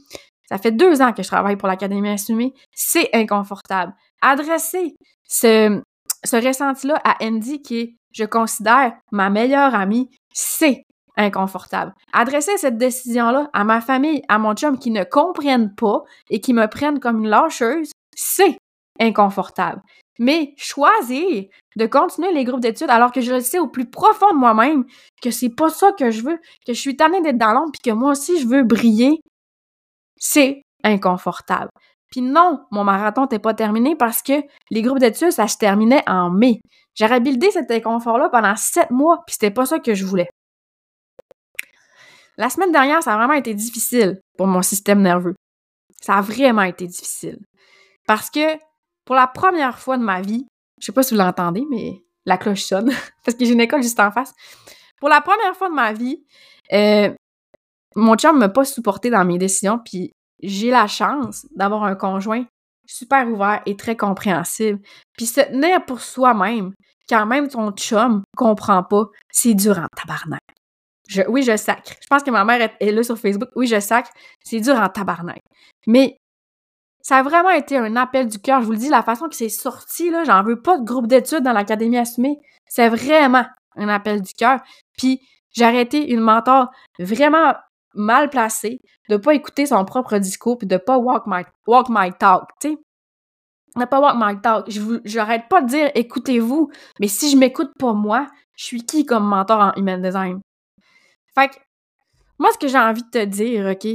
ça 0.50 0.58
fait 0.58 0.72
deux 0.72 1.02
ans 1.02 1.14
que 1.14 1.24
je 1.24 1.28
travaille 1.28 1.58
pour 1.58 1.68
l'Académie 1.68 2.10
assumée, 2.10 2.54
c'est 2.74 3.10
inconfortable. 3.14 3.94
Adresser 4.22 4.96
ce, 5.28 5.82
ce 6.24 6.36
ressenti-là 6.36 7.00
à 7.04 7.24
Andy, 7.24 7.62
qui 7.62 7.80
est, 7.80 7.96
je 8.14 8.26
considère, 8.26 8.94
ma 9.12 9.30
meilleure 9.30 9.76
amie, 9.76 10.10
c'est 10.34 10.84
inconfortable. 11.18 11.94
Adresser 12.14 12.58
cette 12.58 12.78
décision-là 12.78 13.50
à 13.54 13.64
ma 13.64 13.82
famille, 13.82 14.22
à 14.30 14.38
mon 14.38 14.54
chum 14.54 14.78
qui 14.78 14.92
ne 14.92 15.04
comprennent 15.04 15.74
pas 15.76 16.04
et 16.30 16.40
qui 16.40 16.54
me 16.54 16.68
prennent 16.68 17.00
comme 17.00 17.24
une 17.24 17.30
lâcheuse, 17.30 17.92
c'est 18.16 18.58
inconfortable. 19.00 19.82
Mais 20.20 20.54
choisir 20.58 21.46
de 21.76 21.86
continuer 21.86 22.34
les 22.34 22.44
groupes 22.44 22.62
d'études 22.62 22.90
alors 22.90 23.12
que 23.12 23.22
je 23.22 23.34
le 23.34 23.42
sais 23.42 23.60
au 23.60 23.68
plus 23.68 23.90
profond 23.90 24.32
de 24.32 24.38
moi-même 24.38 24.86
que 25.22 25.30
c'est 25.30 25.54
pas 25.54 25.70
ça 25.70 25.92
que 25.92 26.10
je 26.10 26.24
veux, 26.24 26.38
que 26.66 26.74
je 26.74 26.80
suis 26.80 26.96
tannée 26.96 27.22
d'être 27.22 27.38
dans 27.38 27.54
l'ombre 27.54 27.72
puis 27.72 27.92
que 27.92 27.96
moi 27.96 28.12
aussi 28.12 28.40
je 28.40 28.48
veux 28.48 28.64
briller, 28.64 29.20
c'est 30.18 30.62
inconfortable. 30.84 31.70
Puis 32.12 32.22
non, 32.22 32.62
mon 32.72 32.84
marathon 32.84 33.24
n'était 33.24 33.40
pas 33.40 33.54
terminé 33.54 33.96
parce 33.96 34.22
que 34.22 34.34
les 34.72 34.82
groupes 34.82 35.00
d'études, 35.00 35.32
ça 35.32 35.48
se 35.48 35.58
terminait 35.58 36.04
en 36.08 36.32
mai. 36.32 36.62
J'aurais 36.96 37.20
buildé 37.20 37.52
cet 37.52 37.70
inconfort-là 37.70 38.30
pendant 38.30 38.56
sept 38.56 38.90
mois, 38.92 39.20
puis 39.28 39.34
c'était 39.34 39.52
pas 39.52 39.66
ça 39.66 39.80
que 39.80 39.94
je 39.94 40.06
voulais. 40.06 40.30
La 42.38 42.50
semaine 42.52 42.72
dernière, 42.72 43.02
ça 43.02 43.14
a 43.14 43.18
vraiment 43.18 43.34
été 43.34 43.54
difficile 43.56 44.20
pour 44.38 44.46
mon 44.46 44.62
système 44.62 45.02
nerveux. 45.02 45.34
Ça 46.02 46.16
a 46.16 46.22
vraiment 46.22 46.62
été 46.62 46.86
difficile. 46.86 47.40
Parce 48.06 48.30
que 48.30 48.58
pour 49.06 49.16
la 49.16 49.26
première 49.26 49.80
fois 49.80 49.98
de 49.98 50.04
ma 50.04 50.22
vie, 50.22 50.46
je 50.80 50.86
sais 50.86 50.92
pas 50.92 51.02
si 51.02 51.16
vous 51.16 51.20
l'entendez, 51.20 51.66
mais 51.70 52.04
la 52.26 52.38
cloche 52.38 52.64
sonne, 52.64 52.92
parce 53.26 53.36
que 53.36 53.44
j'ai 53.44 53.54
une 53.54 53.62
école 53.62 53.82
juste 53.82 54.00
en 54.00 54.12
face. 54.12 54.34
Pour 55.00 55.10
la 55.10 55.22
première 55.22 55.56
fois 55.56 55.70
de 55.70 55.74
ma 55.74 55.94
vie, 55.94 56.24
euh, 56.74 57.12
mon 57.96 58.16
chum 58.16 58.38
m'a 58.38 58.50
pas 58.50 58.66
supporté 58.66 59.10
dans 59.10 59.26
mes 59.26 59.40
décisions, 59.40 59.80
puis 59.84 60.12
j'ai 60.44 60.70
la 60.70 60.88
chance 60.88 61.48
d'avoir 61.56 61.84
un 61.84 61.96
conjoint 61.96 62.46
super 62.86 63.28
ouvert 63.28 63.62
et 63.66 63.76
très 63.76 63.98
compréhensible. 63.98 64.80
Puis 65.18 65.26
se 65.26 65.42
tenir 65.42 65.84
pour 65.86 66.02
soi-même, 66.02 66.74
quand 67.10 67.26
même 67.26 67.48
ton 67.48 67.72
chum 67.72 68.22
comprend 68.36 68.84
pas, 68.84 69.06
c'est 69.32 69.56
dur 69.56 69.80
en 69.80 69.88
tabarnak 69.96 70.57
oui, 71.28 71.44
je 71.44 71.56
sacre. 71.56 71.94
Je 72.02 72.08
pense 72.08 72.24
que 72.24 72.32
ma 72.32 72.44
mère 72.44 72.70
est, 72.80 72.92
là 72.92 73.04
sur 73.04 73.18
Facebook. 73.18 73.50
Oui, 73.56 73.68
je 73.68 73.80
sacre. 73.80 74.10
C'est 74.44 74.60
dur 74.60 74.76
en 74.76 74.90
tabarnak. 74.90 75.42
Mais 75.86 76.18
ça 77.02 77.18
a 77.18 77.24
vraiment 77.24 77.52
été 77.52 77.78
un 77.78 77.96
appel 77.96 78.28
du 78.28 78.40
cœur. 78.40 78.62
Je 78.62 78.66
vous 78.66 78.74
le 78.74 78.78
dis, 78.78 78.90
la 78.90 79.04
façon 79.04 79.30
que 79.30 79.36
c'est 79.36 79.50
sorti, 79.50 80.10
là, 80.10 80.24
j'en 80.26 80.44
veux 80.44 80.62
pas 80.62 80.78
de 80.78 80.84
groupe 80.84 81.08
d'études 81.08 81.44
dans 81.44 81.54
l'Académie 81.54 81.98
assumée. 81.98 82.38
C'est 82.68 82.90
vraiment 82.90 83.46
un 83.78 83.88
appel 83.88 84.22
du 84.22 84.34
cœur. 84.34 84.60
Puis 84.98 85.22
j'ai 85.52 85.64
arrêté 85.64 86.12
une 86.12 86.20
mentor 86.20 86.70
vraiment 87.00 87.54
mal 87.94 88.30
placée, 88.30 88.80
de 89.10 89.18
pas 89.18 89.34
écouter 89.34 89.66
son 89.66 89.84
propre 89.86 90.18
discours, 90.18 90.58
puis 90.58 90.68
de 90.68 90.78
pas 90.78 90.98
walk 90.98 91.24
my, 91.26 91.44
walk 91.66 91.88
my 91.90 92.12
talk, 92.20 92.50
tu 92.62 92.70
sais. 92.70 92.78
De 93.76 93.86
pas 93.86 94.00
walk 94.00 94.16
my 94.18 94.42
talk. 94.42 94.70
Je 94.70 94.82
j'arrête 95.06 95.48
pas 95.50 95.62
de 95.62 95.68
dire 95.68 95.92
écoutez-vous, 95.96 96.70
mais 97.00 97.08
si 97.08 97.32
je 97.32 97.38
m'écoute 97.38 97.72
pas 97.80 97.94
moi, 97.94 98.28
je 98.56 98.66
suis 98.66 98.86
qui 98.86 99.06
comme 99.06 99.26
mentor 99.26 99.60
en 99.60 99.74
human 99.78 100.02
design? 100.02 100.40
Fait 101.38 101.50
que, 101.50 101.56
moi, 102.40 102.52
ce 102.54 102.58
que 102.58 102.68
j'ai 102.68 102.80
envie 102.80 103.04
de 103.04 103.10
te 103.10 103.24
dire, 103.26 103.68
OK, 103.68 103.88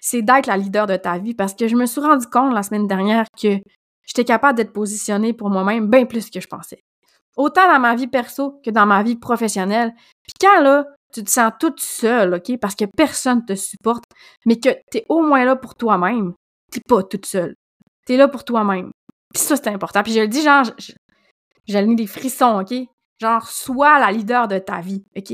c'est 0.00 0.22
d'être 0.22 0.46
la 0.46 0.56
leader 0.56 0.86
de 0.86 0.96
ta 0.96 1.18
vie 1.18 1.34
parce 1.34 1.54
que 1.54 1.68
je 1.68 1.76
me 1.76 1.86
suis 1.86 2.00
rendu 2.00 2.26
compte 2.26 2.52
la 2.52 2.62
semaine 2.62 2.88
dernière 2.88 3.26
que 3.40 3.58
j'étais 4.04 4.24
capable 4.24 4.56
d'être 4.56 4.72
positionnée 4.72 5.32
pour 5.32 5.50
moi-même 5.50 5.88
bien 5.88 6.06
plus 6.06 6.30
que 6.30 6.40
je 6.40 6.48
pensais. 6.48 6.80
Autant 7.36 7.72
dans 7.72 7.78
ma 7.78 7.94
vie 7.94 8.08
perso 8.08 8.60
que 8.64 8.70
dans 8.70 8.86
ma 8.86 9.02
vie 9.02 9.16
professionnelle. 9.16 9.92
Puis 10.24 10.32
quand, 10.40 10.60
là, 10.60 10.86
tu 11.12 11.22
te 11.22 11.30
sens 11.30 11.52
toute 11.60 11.80
seule, 11.80 12.34
OK, 12.34 12.58
parce 12.60 12.74
que 12.74 12.84
personne 12.84 13.44
te 13.44 13.54
supporte, 13.54 14.04
mais 14.44 14.58
que 14.58 14.70
t'es 14.90 15.04
au 15.08 15.22
moins 15.22 15.44
là 15.44 15.54
pour 15.54 15.76
toi-même, 15.76 16.34
t'es 16.72 16.80
pas 16.86 17.02
toute 17.04 17.26
seule. 17.26 17.54
T'es 18.06 18.16
là 18.16 18.26
pour 18.26 18.44
toi-même. 18.44 18.90
Puis 19.32 19.42
ça, 19.42 19.56
c'est 19.56 19.68
important. 19.68 20.02
Puis 20.02 20.12
je 20.12 20.20
le 20.20 20.28
dis, 20.28 20.42
genre, 20.42 20.64
j'ai 21.66 21.94
des 21.94 22.06
frissons, 22.06 22.60
OK? 22.60 22.74
Genre, 23.20 23.48
sois 23.48 23.98
la 23.98 24.10
leader 24.10 24.48
de 24.48 24.58
ta 24.58 24.80
vie, 24.80 25.04
OK? 25.16 25.32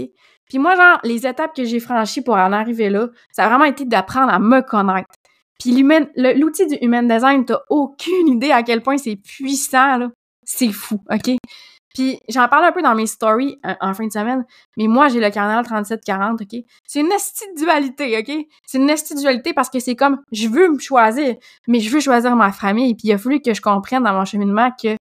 Puis 0.49 0.59
moi, 0.59 0.77
genre, 0.77 0.99
les 1.05 1.27
étapes 1.27 1.55
que 1.55 1.65
j'ai 1.65 1.81
franchies 1.81 2.23
pour 2.23 2.35
en 2.35 2.53
arriver 2.53 2.91
là, 2.91 3.09
ça 3.33 3.45
a 3.45 3.49
vraiment 3.49 3.65
été 3.65 3.85
d'apprendre 3.85 4.33
à 4.33 4.39
me 4.39 4.61
connaître. 4.61 5.09
Puis 5.59 5.73
l'outil 6.17 6.67
du 6.67 6.77
Human 6.83 7.07
Design, 7.07 7.45
t'as 7.45 7.61
aucune 7.71 8.29
idée 8.29 8.51
à 8.51 8.63
quel 8.63 8.83
point 8.83 8.99
c'est 8.99 9.17
puissant, 9.17 9.97
là. 9.99 10.11
C'est 10.45 10.73
fou, 10.73 11.01
OK? 11.11 11.37
Puis 11.95 12.19
j'en 12.29 12.49
parle 12.49 12.65
un 12.65 12.73
peu 12.73 12.83
dans 12.83 12.95
mes 12.95 13.07
stories 13.07 13.57
euh, 13.65 13.75
en, 13.81 13.95
fin 13.95 14.07
de 14.07 14.13
semaine, 14.13 14.45
mais 14.77 14.89
moi, 14.89 15.09
j'ai 15.09 15.21
le 15.21 15.31
canal 15.31 15.65
3740, 15.65 16.43
OK? 16.43 16.61
C'est 16.87 17.01
une 17.01 17.09
dualité, 17.57 18.19
OK? 18.19 18.47
C'est 18.67 18.79
une 18.79 18.93
dualité 19.17 19.53
parce 19.55 19.71
que 19.71 19.79
c'est 19.79 19.95
comme, 19.95 20.21
je 20.33 20.49
veux 20.49 20.71
me 20.71 20.79
choisir, 20.79 21.37
mais 21.69 21.79
je 21.79 21.89
veux 21.91 22.01
choisir 22.01 22.35
ma 22.35 22.51
famille. 22.51 22.95
Puis 22.97 23.09
il 23.09 23.13
a 23.13 23.19
fallu 23.19 23.41
que 23.41 23.55
je 23.55 23.63
comprenne 23.63 24.03
dans 24.03 24.13
mon 24.13 24.25
cheminement 24.25 24.71
que 24.73 24.97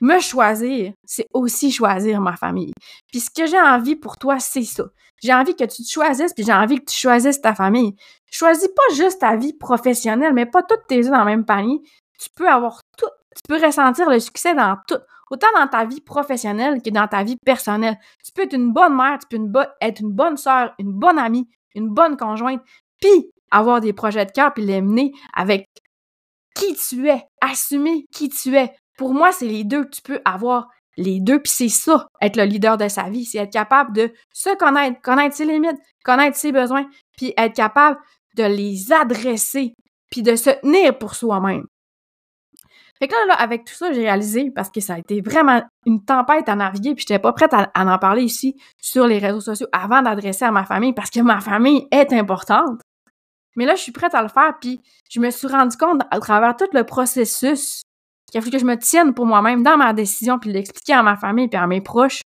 me 0.00 0.20
choisir, 0.20 0.92
c'est 1.04 1.26
aussi 1.32 1.70
choisir 1.70 2.20
ma 2.20 2.36
famille. 2.36 2.72
Puis 3.10 3.20
ce 3.20 3.30
que 3.30 3.46
j'ai 3.46 3.60
envie 3.60 3.96
pour 3.96 4.16
toi, 4.16 4.38
c'est 4.38 4.62
ça. 4.62 4.84
J'ai 5.22 5.34
envie 5.34 5.54
que 5.54 5.64
tu 5.64 5.82
te 5.82 5.90
choisisses, 5.90 6.32
puis 6.32 6.44
j'ai 6.44 6.52
envie 6.52 6.78
que 6.78 6.90
tu 6.90 6.96
choisisses 6.96 7.40
ta 7.40 7.54
famille. 7.54 7.94
Choisis 8.30 8.68
pas 8.68 8.94
juste 8.94 9.20
ta 9.20 9.36
vie 9.36 9.52
professionnelle, 9.52 10.32
mais 10.32 10.46
pas 10.46 10.62
toutes 10.62 10.86
tes 10.88 11.04
œufs 11.04 11.10
dans 11.10 11.20
le 11.20 11.26
même 11.26 11.44
panier. 11.44 11.80
Tu 12.18 12.28
peux 12.34 12.48
avoir 12.48 12.80
tout, 12.96 13.10
tu 13.36 13.42
peux 13.48 13.64
ressentir 13.64 14.08
le 14.08 14.18
succès 14.18 14.54
dans 14.54 14.76
tout, 14.88 14.98
autant 15.30 15.48
dans 15.54 15.68
ta 15.68 15.84
vie 15.84 16.00
professionnelle 16.00 16.80
que 16.82 16.90
dans 16.90 17.06
ta 17.06 17.22
vie 17.22 17.36
personnelle. 17.44 17.98
Tu 18.24 18.32
peux 18.32 18.42
être 18.42 18.54
une 18.54 18.72
bonne 18.72 18.96
mère, 18.96 19.18
tu 19.18 19.36
peux 19.36 19.66
être 19.80 20.00
une 20.00 20.12
bonne 20.12 20.36
sœur, 20.36 20.74
une 20.78 20.92
bonne 20.92 21.18
amie, 21.18 21.48
une 21.74 21.88
bonne 21.88 22.16
conjointe, 22.16 22.62
puis 23.00 23.30
avoir 23.50 23.80
des 23.80 23.92
projets 23.92 24.24
de 24.26 24.32
cœur, 24.32 24.54
puis 24.54 24.64
les 24.64 24.80
mener 24.80 25.12
avec 25.34 25.66
qui 26.54 26.74
tu 26.74 27.08
es, 27.08 27.24
assumer 27.40 28.04
qui 28.12 28.28
tu 28.28 28.56
es, 28.56 28.74
pour 29.00 29.14
moi, 29.14 29.32
c'est 29.32 29.46
les 29.46 29.64
deux. 29.64 29.88
Tu 29.88 30.02
peux 30.02 30.20
avoir 30.26 30.68
les 30.98 31.20
deux, 31.20 31.40
puis 31.40 31.50
c'est 31.50 31.70
ça, 31.70 32.06
être 32.20 32.36
le 32.36 32.44
leader 32.44 32.76
de 32.76 32.86
sa 32.86 33.04
vie. 33.04 33.24
C'est 33.24 33.38
être 33.38 33.50
capable 33.50 33.96
de 33.96 34.12
se 34.30 34.54
connaître, 34.58 35.00
connaître 35.00 35.34
ses 35.34 35.46
limites, 35.46 35.78
connaître 36.04 36.36
ses 36.36 36.52
besoins, 36.52 36.84
puis 37.16 37.32
être 37.38 37.54
capable 37.54 37.98
de 38.36 38.42
les 38.42 38.92
adresser, 38.92 39.72
puis 40.10 40.22
de 40.22 40.36
se 40.36 40.50
tenir 40.50 40.98
pour 40.98 41.14
soi-même. 41.14 41.64
Fait 42.98 43.08
que 43.08 43.14
là, 43.26 43.32
avec 43.36 43.64
tout 43.64 43.72
ça, 43.72 43.90
j'ai 43.90 44.02
réalisé, 44.02 44.50
parce 44.54 44.68
que 44.68 44.82
ça 44.82 44.96
a 44.96 44.98
été 44.98 45.22
vraiment 45.22 45.62
une 45.86 46.04
tempête 46.04 46.50
à 46.50 46.54
naviguer, 46.54 46.94
puis 46.94 47.06
j'étais 47.08 47.18
pas 47.18 47.32
prête 47.32 47.54
à, 47.54 47.70
à, 47.72 47.86
en 47.86 47.98
parler 47.98 48.24
ici 48.24 48.54
sur 48.76 49.06
les 49.06 49.18
réseaux 49.18 49.40
sociaux 49.40 49.68
avant 49.72 50.02
d'adresser 50.02 50.44
à 50.44 50.50
ma 50.50 50.66
famille, 50.66 50.92
parce 50.92 51.08
que 51.08 51.20
ma 51.20 51.40
famille 51.40 51.88
est 51.90 52.12
importante. 52.12 52.82
Mais 53.56 53.64
là, 53.64 53.76
je 53.76 53.80
suis 53.80 53.92
prête 53.92 54.14
à 54.14 54.20
le 54.20 54.28
faire, 54.28 54.58
puis 54.60 54.82
je 55.08 55.20
me 55.20 55.30
suis 55.30 55.48
rendu 55.48 55.78
compte 55.78 56.02
à 56.10 56.20
travers 56.20 56.54
tout 56.54 56.68
le 56.74 56.84
processus 56.84 57.80
qu'il 58.30 58.40
fallu 58.40 58.52
que 58.52 58.58
je 58.58 58.64
me 58.64 58.76
tienne 58.76 59.14
pour 59.14 59.26
moi-même 59.26 59.62
dans 59.62 59.76
ma 59.76 59.92
décision 59.92 60.38
puis 60.38 60.52
l'expliquer 60.52 60.94
à 60.94 61.02
ma 61.02 61.16
famille 61.16 61.48
puis 61.48 61.58
à 61.58 61.66
mes 61.66 61.80
proches 61.80 62.20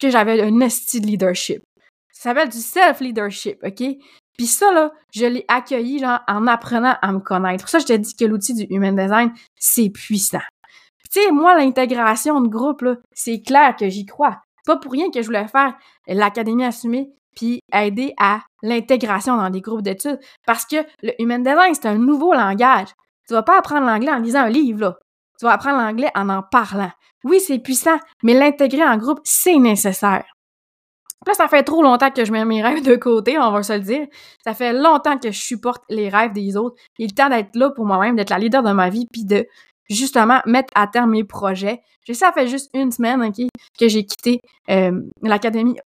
que 0.00 0.10
j'avais 0.10 0.40
un 0.42 0.60
esti 0.60 1.00
de 1.00 1.06
leadership. 1.06 1.62
Ça 2.12 2.30
s'appelle 2.30 2.48
du 2.48 2.58
self-leadership, 2.58 3.58
OK? 3.62 3.82
Puis 4.36 4.46
ça, 4.46 4.72
là, 4.72 4.90
je 5.14 5.26
l'ai 5.26 5.44
accueilli 5.48 5.98
genre, 5.98 6.20
en 6.26 6.46
apprenant 6.46 6.96
à 7.02 7.12
me 7.12 7.20
connaître. 7.20 7.68
Ça, 7.68 7.78
je 7.78 7.86
te 7.86 7.92
dis 7.92 8.16
que 8.16 8.24
l'outil 8.24 8.54
du 8.54 8.66
Human 8.70 8.96
Design, 8.96 9.32
c'est 9.58 9.90
puissant. 9.90 10.40
Tu 11.12 11.20
sais, 11.20 11.30
moi, 11.30 11.56
l'intégration 11.56 12.40
de 12.40 12.48
groupe, 12.48 12.82
là, 12.82 12.96
c'est 13.12 13.42
clair 13.42 13.74
que 13.76 13.88
j'y 13.88 14.06
crois. 14.06 14.40
Pas 14.64 14.76
pour 14.76 14.92
rien 14.92 15.10
que 15.10 15.20
je 15.20 15.26
voulais 15.26 15.48
faire 15.48 15.74
l'Académie 16.06 16.64
assumée 16.64 17.10
puis 17.34 17.60
aider 17.72 18.14
à 18.18 18.40
l'intégration 18.62 19.36
dans 19.36 19.50
des 19.50 19.60
groupes 19.60 19.82
d'études. 19.82 20.20
Parce 20.46 20.64
que 20.64 20.76
le 21.02 21.12
Human 21.20 21.42
Design, 21.42 21.74
c'est 21.74 21.86
un 21.86 21.98
nouveau 21.98 22.32
langage. 22.32 22.88
Tu 23.26 23.34
vas 23.34 23.42
pas 23.42 23.58
apprendre 23.58 23.86
l'anglais 23.86 24.12
en 24.12 24.18
lisant 24.18 24.40
un 24.40 24.48
livre, 24.48 24.80
là. 24.80 24.98
Tu 25.40 25.46
vas 25.46 25.52
apprendre 25.52 25.78
l'anglais 25.78 26.10
en 26.14 26.28
en 26.28 26.42
parlant. 26.42 26.90
Oui, 27.24 27.40
c'est 27.40 27.58
puissant, 27.58 27.98
mais 28.22 28.34
l'intégrer 28.34 28.84
en 28.84 28.98
groupe, 28.98 29.20
c'est 29.24 29.56
nécessaire. 29.56 30.24
Là, 31.26 31.32
ça 31.32 31.48
fait 31.48 31.62
trop 31.62 31.82
longtemps 31.82 32.10
que 32.10 32.26
je 32.26 32.32
mets 32.32 32.44
mes 32.44 32.62
rêves 32.62 32.82
de 32.82 32.94
côté, 32.94 33.38
on 33.38 33.50
va 33.50 33.62
se 33.62 33.72
le 33.72 33.80
dire. 33.80 34.06
Ça 34.44 34.52
fait 34.52 34.74
longtemps 34.74 35.16
que 35.16 35.30
je 35.30 35.40
supporte 35.40 35.82
les 35.88 36.10
rêves 36.10 36.34
des 36.34 36.58
autres. 36.58 36.76
Il 36.98 37.06
est 37.06 37.16
temps 37.16 37.30
d'être 37.30 37.56
là 37.56 37.70
pour 37.70 37.86
moi-même, 37.86 38.16
d'être 38.16 38.28
la 38.28 38.38
leader 38.38 38.62
de 38.62 38.72
ma 38.72 38.90
vie, 38.90 39.06
puis 39.10 39.24
de 39.24 39.46
justement 39.88 40.40
mettre 40.44 40.72
à 40.74 40.86
terme 40.86 41.12
mes 41.12 41.24
projets. 41.24 41.80
Ça 42.12 42.32
fait 42.32 42.46
juste 42.46 42.68
une 42.74 42.92
semaine, 42.92 43.32
que 43.78 43.88
j'ai 43.88 44.04
quitté 44.04 44.40
euh, 44.68 45.00
l'académie 45.22 45.78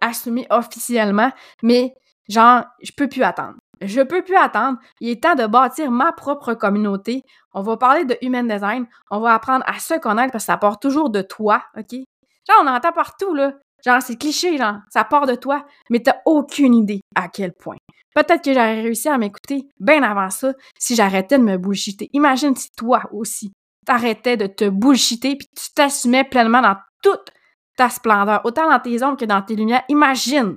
assumée 0.00 0.46
officiellement, 0.48 1.30
mais 1.62 1.92
genre, 2.30 2.64
je 2.82 2.92
peux 2.96 3.08
plus 3.08 3.24
attendre. 3.24 3.56
Je 3.84 4.00
peux 4.00 4.22
plus 4.22 4.36
attendre. 4.36 4.78
Il 5.00 5.10
est 5.10 5.22
temps 5.22 5.34
de 5.34 5.46
bâtir 5.46 5.90
ma 5.90 6.12
propre 6.12 6.54
communauté. 6.54 7.22
On 7.52 7.62
va 7.62 7.76
parler 7.76 8.04
de 8.04 8.16
human 8.22 8.46
design. 8.46 8.86
On 9.10 9.20
va 9.20 9.34
apprendre 9.34 9.64
à 9.66 9.78
se 9.78 9.98
connaître 9.98 10.32
parce 10.32 10.44
que 10.44 10.52
ça 10.52 10.56
part 10.56 10.78
toujours 10.78 11.10
de 11.10 11.22
toi, 11.22 11.62
OK? 11.76 11.92
Genre, 11.92 12.62
on 12.62 12.66
entend 12.66 12.92
partout, 12.92 13.34
là. 13.34 13.54
Genre, 13.84 14.00
c'est 14.00 14.16
cliché, 14.16 14.56
genre, 14.56 14.76
ça 14.90 15.04
part 15.04 15.26
de 15.26 15.34
toi, 15.34 15.64
mais 15.90 16.00
t'as 16.00 16.16
aucune 16.24 16.74
idée 16.74 17.00
à 17.14 17.28
quel 17.28 17.52
point. 17.52 17.76
Peut-être 18.14 18.44
que 18.44 18.52
j'aurais 18.52 18.82
réussi 18.82 19.08
à 19.08 19.18
m'écouter 19.18 19.68
bien 19.80 20.02
avant 20.02 20.30
ça 20.30 20.52
si 20.78 20.94
j'arrêtais 20.94 21.38
de 21.38 21.42
me 21.42 21.56
bullshiter. 21.56 22.08
Imagine 22.12 22.54
si 22.54 22.70
toi 22.76 23.02
aussi, 23.12 23.52
t'arrêtais 23.86 24.36
de 24.36 24.46
te 24.46 24.68
bullshiter 24.68 25.36
puis 25.36 25.48
tu 25.56 25.72
t'assumais 25.74 26.24
pleinement 26.24 26.60
dans 26.60 26.76
toute 27.02 27.32
ta 27.76 27.88
splendeur, 27.88 28.42
autant 28.44 28.68
dans 28.68 28.78
tes 28.78 29.02
ombres 29.02 29.16
que 29.16 29.24
dans 29.24 29.42
tes 29.42 29.56
lumières. 29.56 29.82
Imagine 29.88 30.56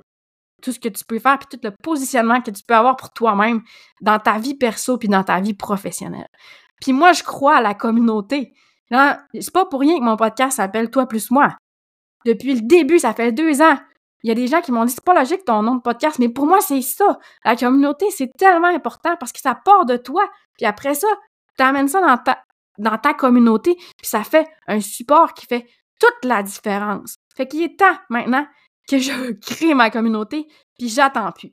tout 0.62 0.72
ce 0.72 0.80
que 0.80 0.88
tu 0.88 1.04
peux 1.04 1.18
faire 1.18 1.38
puis 1.38 1.48
tout 1.50 1.60
le 1.62 1.72
positionnement 1.82 2.40
que 2.40 2.50
tu 2.50 2.62
peux 2.66 2.74
avoir 2.74 2.96
pour 2.96 3.10
toi-même 3.10 3.62
dans 4.00 4.18
ta 4.18 4.38
vie 4.38 4.54
perso 4.54 4.98
puis 4.98 5.08
dans 5.08 5.22
ta 5.22 5.40
vie 5.40 5.54
professionnelle. 5.54 6.28
Puis 6.80 6.92
moi, 6.92 7.12
je 7.12 7.22
crois 7.22 7.56
à 7.56 7.60
la 7.60 7.74
communauté. 7.74 8.52
C'est 8.90 9.52
pas 9.52 9.66
pour 9.66 9.80
rien 9.80 9.98
que 9.98 10.04
mon 10.04 10.16
podcast 10.16 10.56
s'appelle 10.56 10.90
Toi 10.90 11.06
plus 11.06 11.30
moi. 11.30 11.56
Depuis 12.24 12.54
le 12.54 12.60
début, 12.62 12.98
ça 12.98 13.14
fait 13.14 13.32
deux 13.32 13.62
ans. 13.62 13.78
Il 14.22 14.28
y 14.28 14.32
a 14.32 14.34
des 14.34 14.46
gens 14.46 14.60
qui 14.60 14.72
m'ont 14.72 14.84
dit 14.84 14.92
c'est 14.92 15.04
pas 15.04 15.14
logique 15.14 15.44
ton 15.44 15.62
nom 15.62 15.76
de 15.76 15.82
podcast, 15.82 16.18
mais 16.18 16.28
pour 16.28 16.46
moi, 16.46 16.60
c'est 16.60 16.82
ça. 16.82 17.18
La 17.44 17.54
communauté, 17.54 18.06
c'est 18.10 18.30
tellement 18.36 18.68
important 18.68 19.16
parce 19.16 19.32
que 19.32 19.40
ça 19.40 19.54
part 19.54 19.86
de 19.86 19.96
toi. 19.96 20.28
Puis 20.56 20.66
après 20.66 20.94
ça, 20.94 21.06
tu 21.56 21.62
amènes 21.62 21.88
ça 21.88 22.00
dans 22.00 22.16
ta, 22.16 22.42
dans 22.78 22.98
ta 22.98 23.14
communauté, 23.14 23.76
puis 23.76 24.06
ça 24.06 24.24
fait 24.24 24.46
un 24.66 24.80
support 24.80 25.34
qui 25.34 25.46
fait 25.46 25.66
toute 26.00 26.24
la 26.24 26.42
différence. 26.42 27.16
Fait 27.36 27.46
qu'il 27.46 27.62
est 27.62 27.78
temps 27.78 27.96
maintenant 28.10 28.46
que 28.88 28.98
je 28.98 29.32
crée 29.46 29.74
ma 29.74 29.90
communauté, 29.90 30.46
puis 30.78 30.88
j'attends 30.88 31.32
plus. 31.32 31.52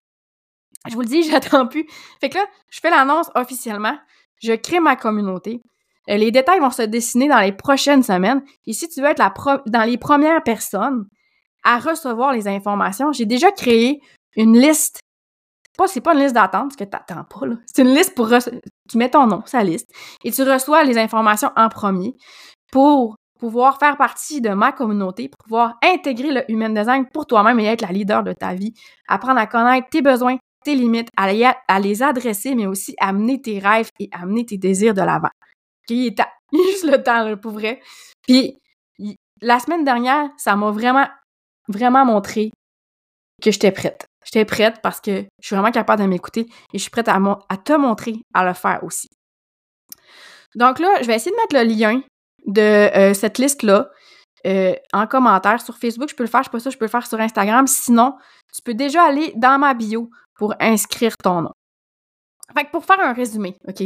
Je 0.89 0.93
vous 0.95 1.01
le 1.01 1.07
dis, 1.07 1.23
j'attends 1.29 1.67
plus. 1.67 1.85
Fait 2.19 2.29
que 2.29 2.37
là, 2.37 2.45
je 2.69 2.79
fais 2.79 2.89
l'annonce 2.89 3.29
officiellement. 3.35 3.97
Je 4.41 4.53
crée 4.53 4.79
ma 4.79 4.95
communauté. 4.95 5.61
Euh, 6.09 6.17
les 6.17 6.31
détails 6.31 6.59
vont 6.59 6.71
se 6.71 6.81
dessiner 6.81 7.29
dans 7.29 7.39
les 7.39 7.53
prochaines 7.53 8.03
semaines. 8.03 8.43
Et 8.67 8.73
si 8.73 8.89
tu 8.89 9.01
veux 9.01 9.07
être 9.07 9.19
la 9.19 9.33
dans 9.67 9.83
les 9.83 9.97
premières 9.97 10.43
personnes 10.43 11.05
à 11.63 11.79
recevoir 11.79 12.33
les 12.33 12.47
informations, 12.47 13.13
j'ai 13.13 13.25
déjà 13.25 13.51
créé 13.51 14.01
une 14.35 14.59
liste. 14.59 14.99
Pas, 15.77 15.87
c'est 15.87 16.01
pas 16.01 16.13
une 16.13 16.19
liste 16.19 16.35
d'attente, 16.35 16.69
parce 16.69 16.75
que 16.75 16.83
t'attends 16.83 17.23
pas, 17.23 17.47
là. 17.47 17.55
C'est 17.65 17.81
une 17.81 17.95
liste 17.95 18.13
pour... 18.15 18.29
Tu 18.89 18.97
mets 18.97 19.09
ton 19.09 19.25
nom, 19.25 19.41
sa 19.45 19.63
liste, 19.63 19.89
et 20.23 20.31
tu 20.31 20.43
reçois 20.43 20.83
les 20.83 20.97
informations 20.99 21.51
en 21.55 21.69
premier 21.69 22.13
pour 22.71 23.15
pouvoir 23.39 23.79
faire 23.79 23.97
partie 23.97 24.41
de 24.41 24.49
ma 24.49 24.71
communauté, 24.71 25.29
pouvoir 25.43 25.77
intégrer 25.83 26.31
le 26.31 26.51
Human 26.51 26.73
Design 26.73 27.05
pour 27.11 27.25
toi-même 27.25 27.59
et 27.59 27.65
être 27.65 27.81
la 27.81 27.91
leader 27.91 28.23
de 28.23 28.33
ta 28.33 28.53
vie, 28.53 28.73
apprendre 29.07 29.39
à 29.39 29.47
connaître 29.47 29.89
tes 29.89 30.01
besoins, 30.01 30.37
tes 30.63 30.75
limites, 30.75 31.09
à 31.17 31.79
les 31.79 32.03
adresser, 32.03 32.55
mais 32.55 32.65
aussi 32.65 32.95
amener 32.99 33.41
tes 33.41 33.59
rêves 33.59 33.89
et 33.99 34.09
amener 34.11 34.45
tes 34.45 34.57
désirs 34.57 34.93
de 34.93 35.01
l'avant. 35.01 35.29
Il 35.89 36.07
est 36.07 36.21
juste 36.53 36.85
le 36.85 37.03
temps, 37.03 37.35
pour 37.37 37.51
vrai. 37.51 37.81
Puis, 38.27 38.57
la 39.41 39.59
semaine 39.59 39.83
dernière, 39.83 40.29
ça 40.37 40.55
m'a 40.55 40.71
vraiment, 40.71 41.07
vraiment 41.67 42.05
montré 42.05 42.51
que 43.41 43.51
j'étais 43.51 43.71
prête. 43.71 44.05
J'étais 44.23 44.45
prête 44.45 44.81
parce 44.81 45.01
que 45.01 45.25
je 45.41 45.47
suis 45.47 45.55
vraiment 45.55 45.71
capable 45.71 46.01
de 46.01 46.07
m'écouter 46.07 46.47
et 46.73 46.77
je 46.77 46.79
suis 46.79 46.89
prête 46.89 47.09
à, 47.09 47.19
à, 47.49 47.57
te 47.57 47.73
montrer 47.73 48.15
à 48.33 48.45
le 48.45 48.53
faire 48.53 48.81
aussi. 48.83 49.09
Donc 50.55 50.79
là, 50.79 51.01
je 51.01 51.07
vais 51.07 51.15
essayer 51.15 51.31
de 51.31 51.41
mettre 51.41 51.55
le 51.55 51.63
lien 51.63 52.01
de 52.45 52.61
euh, 52.61 53.13
cette 53.13 53.37
liste-là 53.37 53.89
euh, 54.45 54.75
en 54.91 55.07
commentaire 55.07 55.61
sur 55.61 55.77
Facebook. 55.77 56.09
Je 56.09 56.15
peux 56.15 56.23
le 56.23 56.29
faire, 56.29 56.43
je 56.43 56.49
pas 56.49 56.59
ça, 56.59 56.69
je 56.69 56.77
peux 56.77 56.85
le 56.85 56.91
faire 56.91 57.07
sur 57.07 57.19
Instagram. 57.19 57.65
Sinon, 57.67 58.17
tu 58.53 58.61
peux 58.61 58.73
déjà 58.73 59.03
aller 59.03 59.33
dans 59.35 59.57
ma 59.57 59.73
bio 59.73 60.09
pour 60.35 60.53
inscrire 60.59 61.15
ton 61.17 61.43
nom. 61.43 61.51
Fait 62.53 62.65
que 62.65 62.71
pour 62.71 62.85
faire 62.85 62.99
un 62.99 63.13
résumé, 63.13 63.57
OK? 63.67 63.83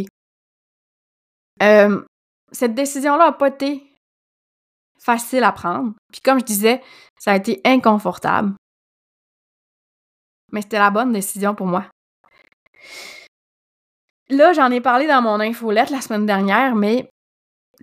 Euh, 1.62 2.04
cette 2.52 2.74
décision-là 2.74 3.28
n'a 3.28 3.32
pas 3.32 3.50
été 3.50 3.84
facile 5.00 5.44
à 5.44 5.52
prendre. 5.52 5.94
Puis 6.12 6.22
comme 6.22 6.40
je 6.40 6.46
disais, 6.46 6.82
ça 7.20 7.32
a 7.32 7.36
été 7.36 7.62
inconfortable. 7.64 8.54
Mais 10.52 10.62
c'était 10.62 10.80
la 10.80 10.90
bonne 10.90 11.12
décision 11.12 11.56
pour 11.56 11.68
moi. 11.68 11.86
Là, 14.30 14.54
j'en 14.54 14.72
ai 14.72 14.82
parlé 14.82 15.08
dans 15.08 15.22
mon 15.22 15.40
infolette 15.40 15.90
la 15.90 16.02
semaine 16.02 16.26
dernière, 16.26 16.76
mais 16.76 17.10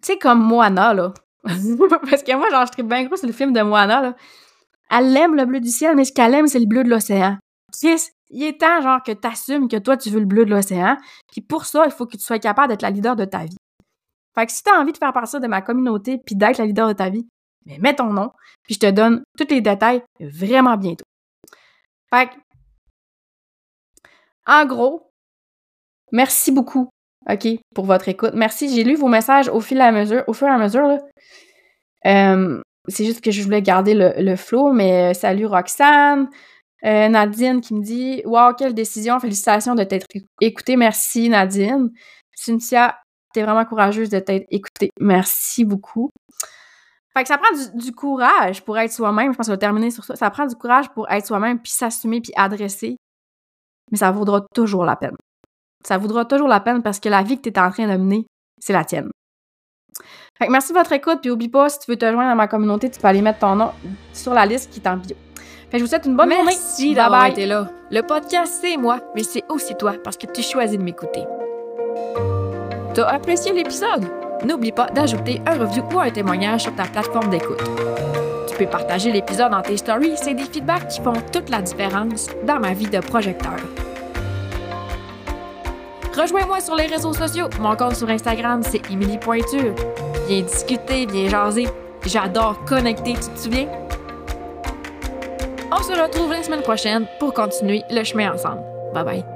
tu 0.05 0.13
sais, 0.13 0.19
comme 0.19 0.43
Moana, 0.43 0.93
là. 0.93 1.15
Parce 1.45 2.23
que 2.23 2.37
moi, 2.37 2.51
genre, 2.51 2.67
je 2.77 2.83
bien 2.83 3.05
gros 3.05 3.17
sur 3.17 3.27
le 3.27 3.33
film 3.33 3.53
de 3.53 3.63
Moana, 3.63 4.01
là. 4.01 4.17
Elle 4.91 5.17
aime 5.17 5.35
le 5.35 5.47
bleu 5.47 5.61
du 5.61 5.71
ciel, 5.71 5.97
mais 5.97 6.05
ce 6.05 6.13
qu'elle 6.13 6.35
aime, 6.35 6.47
c'est 6.47 6.59
le 6.59 6.67
bleu 6.67 6.85
de 6.85 6.91
l'océan. 6.91 7.39
Il 8.31 8.43
est 8.43 8.61
temps, 8.61 8.83
genre, 8.83 9.03
que 9.03 9.13
tu 9.13 9.27
assumes 9.27 9.69
que 9.69 9.77
toi, 9.77 9.97
tu 9.97 10.11
veux 10.11 10.21
le 10.21 10.27
bleu 10.27 10.45
de 10.45 10.51
l'océan. 10.51 10.97
Puis 11.33 11.41
pour 11.41 11.65
ça, 11.65 11.85
il 11.87 11.91
faut 11.91 12.07
que 12.07 12.17
tu 12.17 12.23
sois 12.23 12.39
capable 12.39 12.69
d'être 12.69 12.83
la 12.83 12.91
leader 12.91 13.17
de 13.17 13.25
ta 13.25 13.45
vie. 13.45 13.57
Fait 14.35 14.47
que 14.47 14.53
si 14.53 14.63
t'as 14.63 14.79
envie 14.79 14.93
de 14.93 14.99
faire 14.99 15.13
partie 15.13 15.41
de 15.41 15.47
ma 15.47 15.63
communauté 15.63 16.19
puis 16.19 16.35
d'être 16.35 16.59
la 16.59 16.67
leader 16.67 16.89
de 16.89 16.93
ta 16.93 17.09
vie, 17.09 17.27
mais 17.65 17.79
mets 17.79 17.95
ton 17.95 18.13
nom, 18.13 18.31
puis 18.63 18.75
je 18.75 18.81
te 18.81 18.91
donne 18.91 19.23
tous 19.39 19.47
les 19.49 19.61
détails 19.61 20.03
vraiment 20.21 20.77
bientôt. 20.77 21.05
Fait 22.11 22.29
que, 22.29 22.35
en 24.47 24.67
gros, 24.67 25.11
merci 26.13 26.53
beaucoup, 26.53 26.91
OK, 27.31 27.49
pour 27.75 27.87
votre 27.87 28.09
écoute. 28.09 28.33
Merci, 28.35 28.75
j'ai 28.75 28.85
lu 28.85 28.97
vos 28.97 29.09
messages 29.09 29.49
au 29.49 29.61
fil 29.61 29.79
mesure, 29.93 30.25
au 30.27 30.33
fur 30.33 30.47
et 30.47 30.51
à 30.51 30.59
mesure. 30.59 30.99
Euh, 32.07 32.61
c'est 32.89 33.05
juste 33.05 33.23
que 33.23 33.31
je 33.31 33.43
voulais 33.43 33.63
garder 33.63 33.95
le, 33.95 34.13
le 34.19 34.37
flow, 34.37 34.73
mais 34.73 35.11
euh, 35.11 35.15
salut 35.15 35.47
Roxane, 35.47 36.29
euh, 36.85 37.09
Nadine 37.09 37.61
qui 37.63 37.75
me 37.75 37.83
dit 37.83 38.23
Wow, 38.27 38.55
quelle 38.59 38.75
décision, 38.75 39.19
félicitations 39.21 39.75
de 39.75 39.85
t'être 39.85 40.07
écoutée. 40.41 40.77
Merci 40.77 41.31
Nadine. 41.31 41.91
Cynthia, 42.35 42.97
T'es 43.35 43.43
vraiment 43.43 43.65
courageuse 43.65 44.11
de 44.11 44.21
t'être 44.21 44.47
écoutée. 44.53 44.91
Merci 45.01 45.65
beaucoup. 45.65 46.11
Fait 47.13 47.23
que 47.23 47.29
ça 47.29 47.37
prend 47.37 47.49
du, 47.75 47.93
courage 47.93 48.65
pour 48.65 48.79
être 48.79 48.93
soi-même. 48.93 49.33
Je 49.33 49.37
pense 49.37 49.47
qu'on 49.47 49.53
va 49.53 49.59
terminer 49.59 49.91
sur 49.91 50.05
ça. 50.05 50.15
Ça 50.15 50.31
prend 50.31 50.47
du 50.47 50.55
courage 50.55 50.89
pour 50.91 51.11
être 51.11 51.27
soi-même, 51.27 51.61
puis 51.61 51.73
s'assumer, 51.73 52.21
puis 52.21 52.33
adresser. 52.37 52.97
Mais 53.91 53.99
ça 53.99 54.13
vaudra 54.13 54.47
toujours 54.55 54.85
la 54.85 54.95
peine. 54.95 55.17
Ça 55.87 55.99
vaudra 55.99 56.25
toujours 56.25 56.49
la 56.49 56.61
peine 56.61 56.83
parce 56.83 56.99
que 56.99 57.09
la 57.09 57.23
vie 57.23 57.37
que 57.37 57.43
tu 57.43 57.51
es 57.51 57.59
en 57.59 57.71
train 57.71 57.87
de 57.87 57.97
mener, 57.97 58.27
c'est 58.59 58.73
la 58.73 58.85
tienne. 58.85 59.11
Fait 60.39 60.47
que 60.47 60.51
merci 60.51 60.73
de 60.73 60.79
votre 60.79 60.93
écoute, 60.93 61.19
puis 61.21 61.31
oublie 61.31 61.49
pas, 61.49 61.69
si 61.69 61.79
tu 61.79 61.91
veux 61.91 61.97
te 61.97 62.11
joindre 62.11 62.31
à 62.31 62.35
ma 62.35 62.49
communauté, 62.49 62.91
tu 62.91 62.99
peux 62.99 63.07
aller 63.07 63.23
mettre 63.23 63.39
ton 63.41 63.55
nom 63.55 63.71
sur 64.13 64.35
la 64.35 64.47
liste 64.47 64.71
qui 64.71 64.81
est 64.81 64.89
en 64.89 64.97
bio. 64.97 65.15
Fait 65.71 65.73
que 65.73 65.79
je 65.79 65.85
vous 65.85 65.89
souhaite 65.89 66.07
une 66.07 66.17
bonne 66.17 66.31
journée. 66.31 66.45
Merci 66.45 66.95
d'avoir 66.95 67.27
été 67.27 67.47
là. 67.47 67.69
Le 67.91 68.01
podcast, 68.01 68.59
c'est 68.61 68.77
moi, 68.77 69.01
mais 69.15 69.23
c'est 69.23 69.45
aussi 69.49 69.75
toi 69.77 69.95
parce 70.03 70.17
que 70.17 70.27
tu 70.27 70.43
choisis 70.43 70.79
de 70.79 70.83
m'écouter. 70.83 71.25
T'as 72.95 73.09
apprécié 73.09 73.53
l'épisode? 73.53 74.09
N'oublie 74.45 74.73
pas 74.73 74.87
d'ajouter 74.87 75.41
un 75.47 75.59
review 75.59 75.85
ou 75.93 76.01
un 76.01 76.11
témoignage 76.11 76.63
sur 76.63 76.75
ta 76.75 76.85
plateforme 76.85 77.31
d'écoute. 77.31 77.63
Tu 78.49 78.57
peux 78.57 78.67
partager 78.67 79.13
l'épisode 79.13 79.51
dans 79.51 79.63
tes 79.63 79.77
stories, 79.77 80.17
c'est 80.17 80.35
des 80.35 80.45
feedbacks 80.45 80.89
qui 80.89 81.01
font 81.01 81.15
toute 81.33 81.51
la 81.51 81.63
différence 81.63 82.29
dans 82.45 82.59
ma 82.59 82.73
vie 82.73 82.89
de 82.89 83.01
projecteur. 83.01 83.59
Rejoins-moi 86.17 86.61
sur 86.61 86.77
les 86.77 86.87
réseaux 86.87 87.13
sociaux. 87.13 87.49
Mon 87.61 87.75
compte 87.75 87.97
sur 87.97 88.09
Instagram, 88.09 88.63
c'est 88.63 88.89
Emily 88.91 89.19
Pointure. 89.19 89.75
Viens 90.29 90.43
discuter, 90.43 91.07
viens 91.07 91.29
jaser. 91.29 91.67
J'adore 92.07 92.65
connecter, 92.65 93.15
tu 93.15 93.31
te 93.31 93.39
souviens? 93.39 93.69
On 95.73 95.83
se 95.83 95.93
retrouve 96.01 96.31
la 96.31 96.43
semaine 96.43 96.63
prochaine 96.63 97.07
pour 97.19 97.35
continuer 97.35 97.83
le 97.91 98.05
chemin 98.05 98.33
ensemble. 98.33 98.63
Bye 98.95 99.05
bye. 99.05 99.34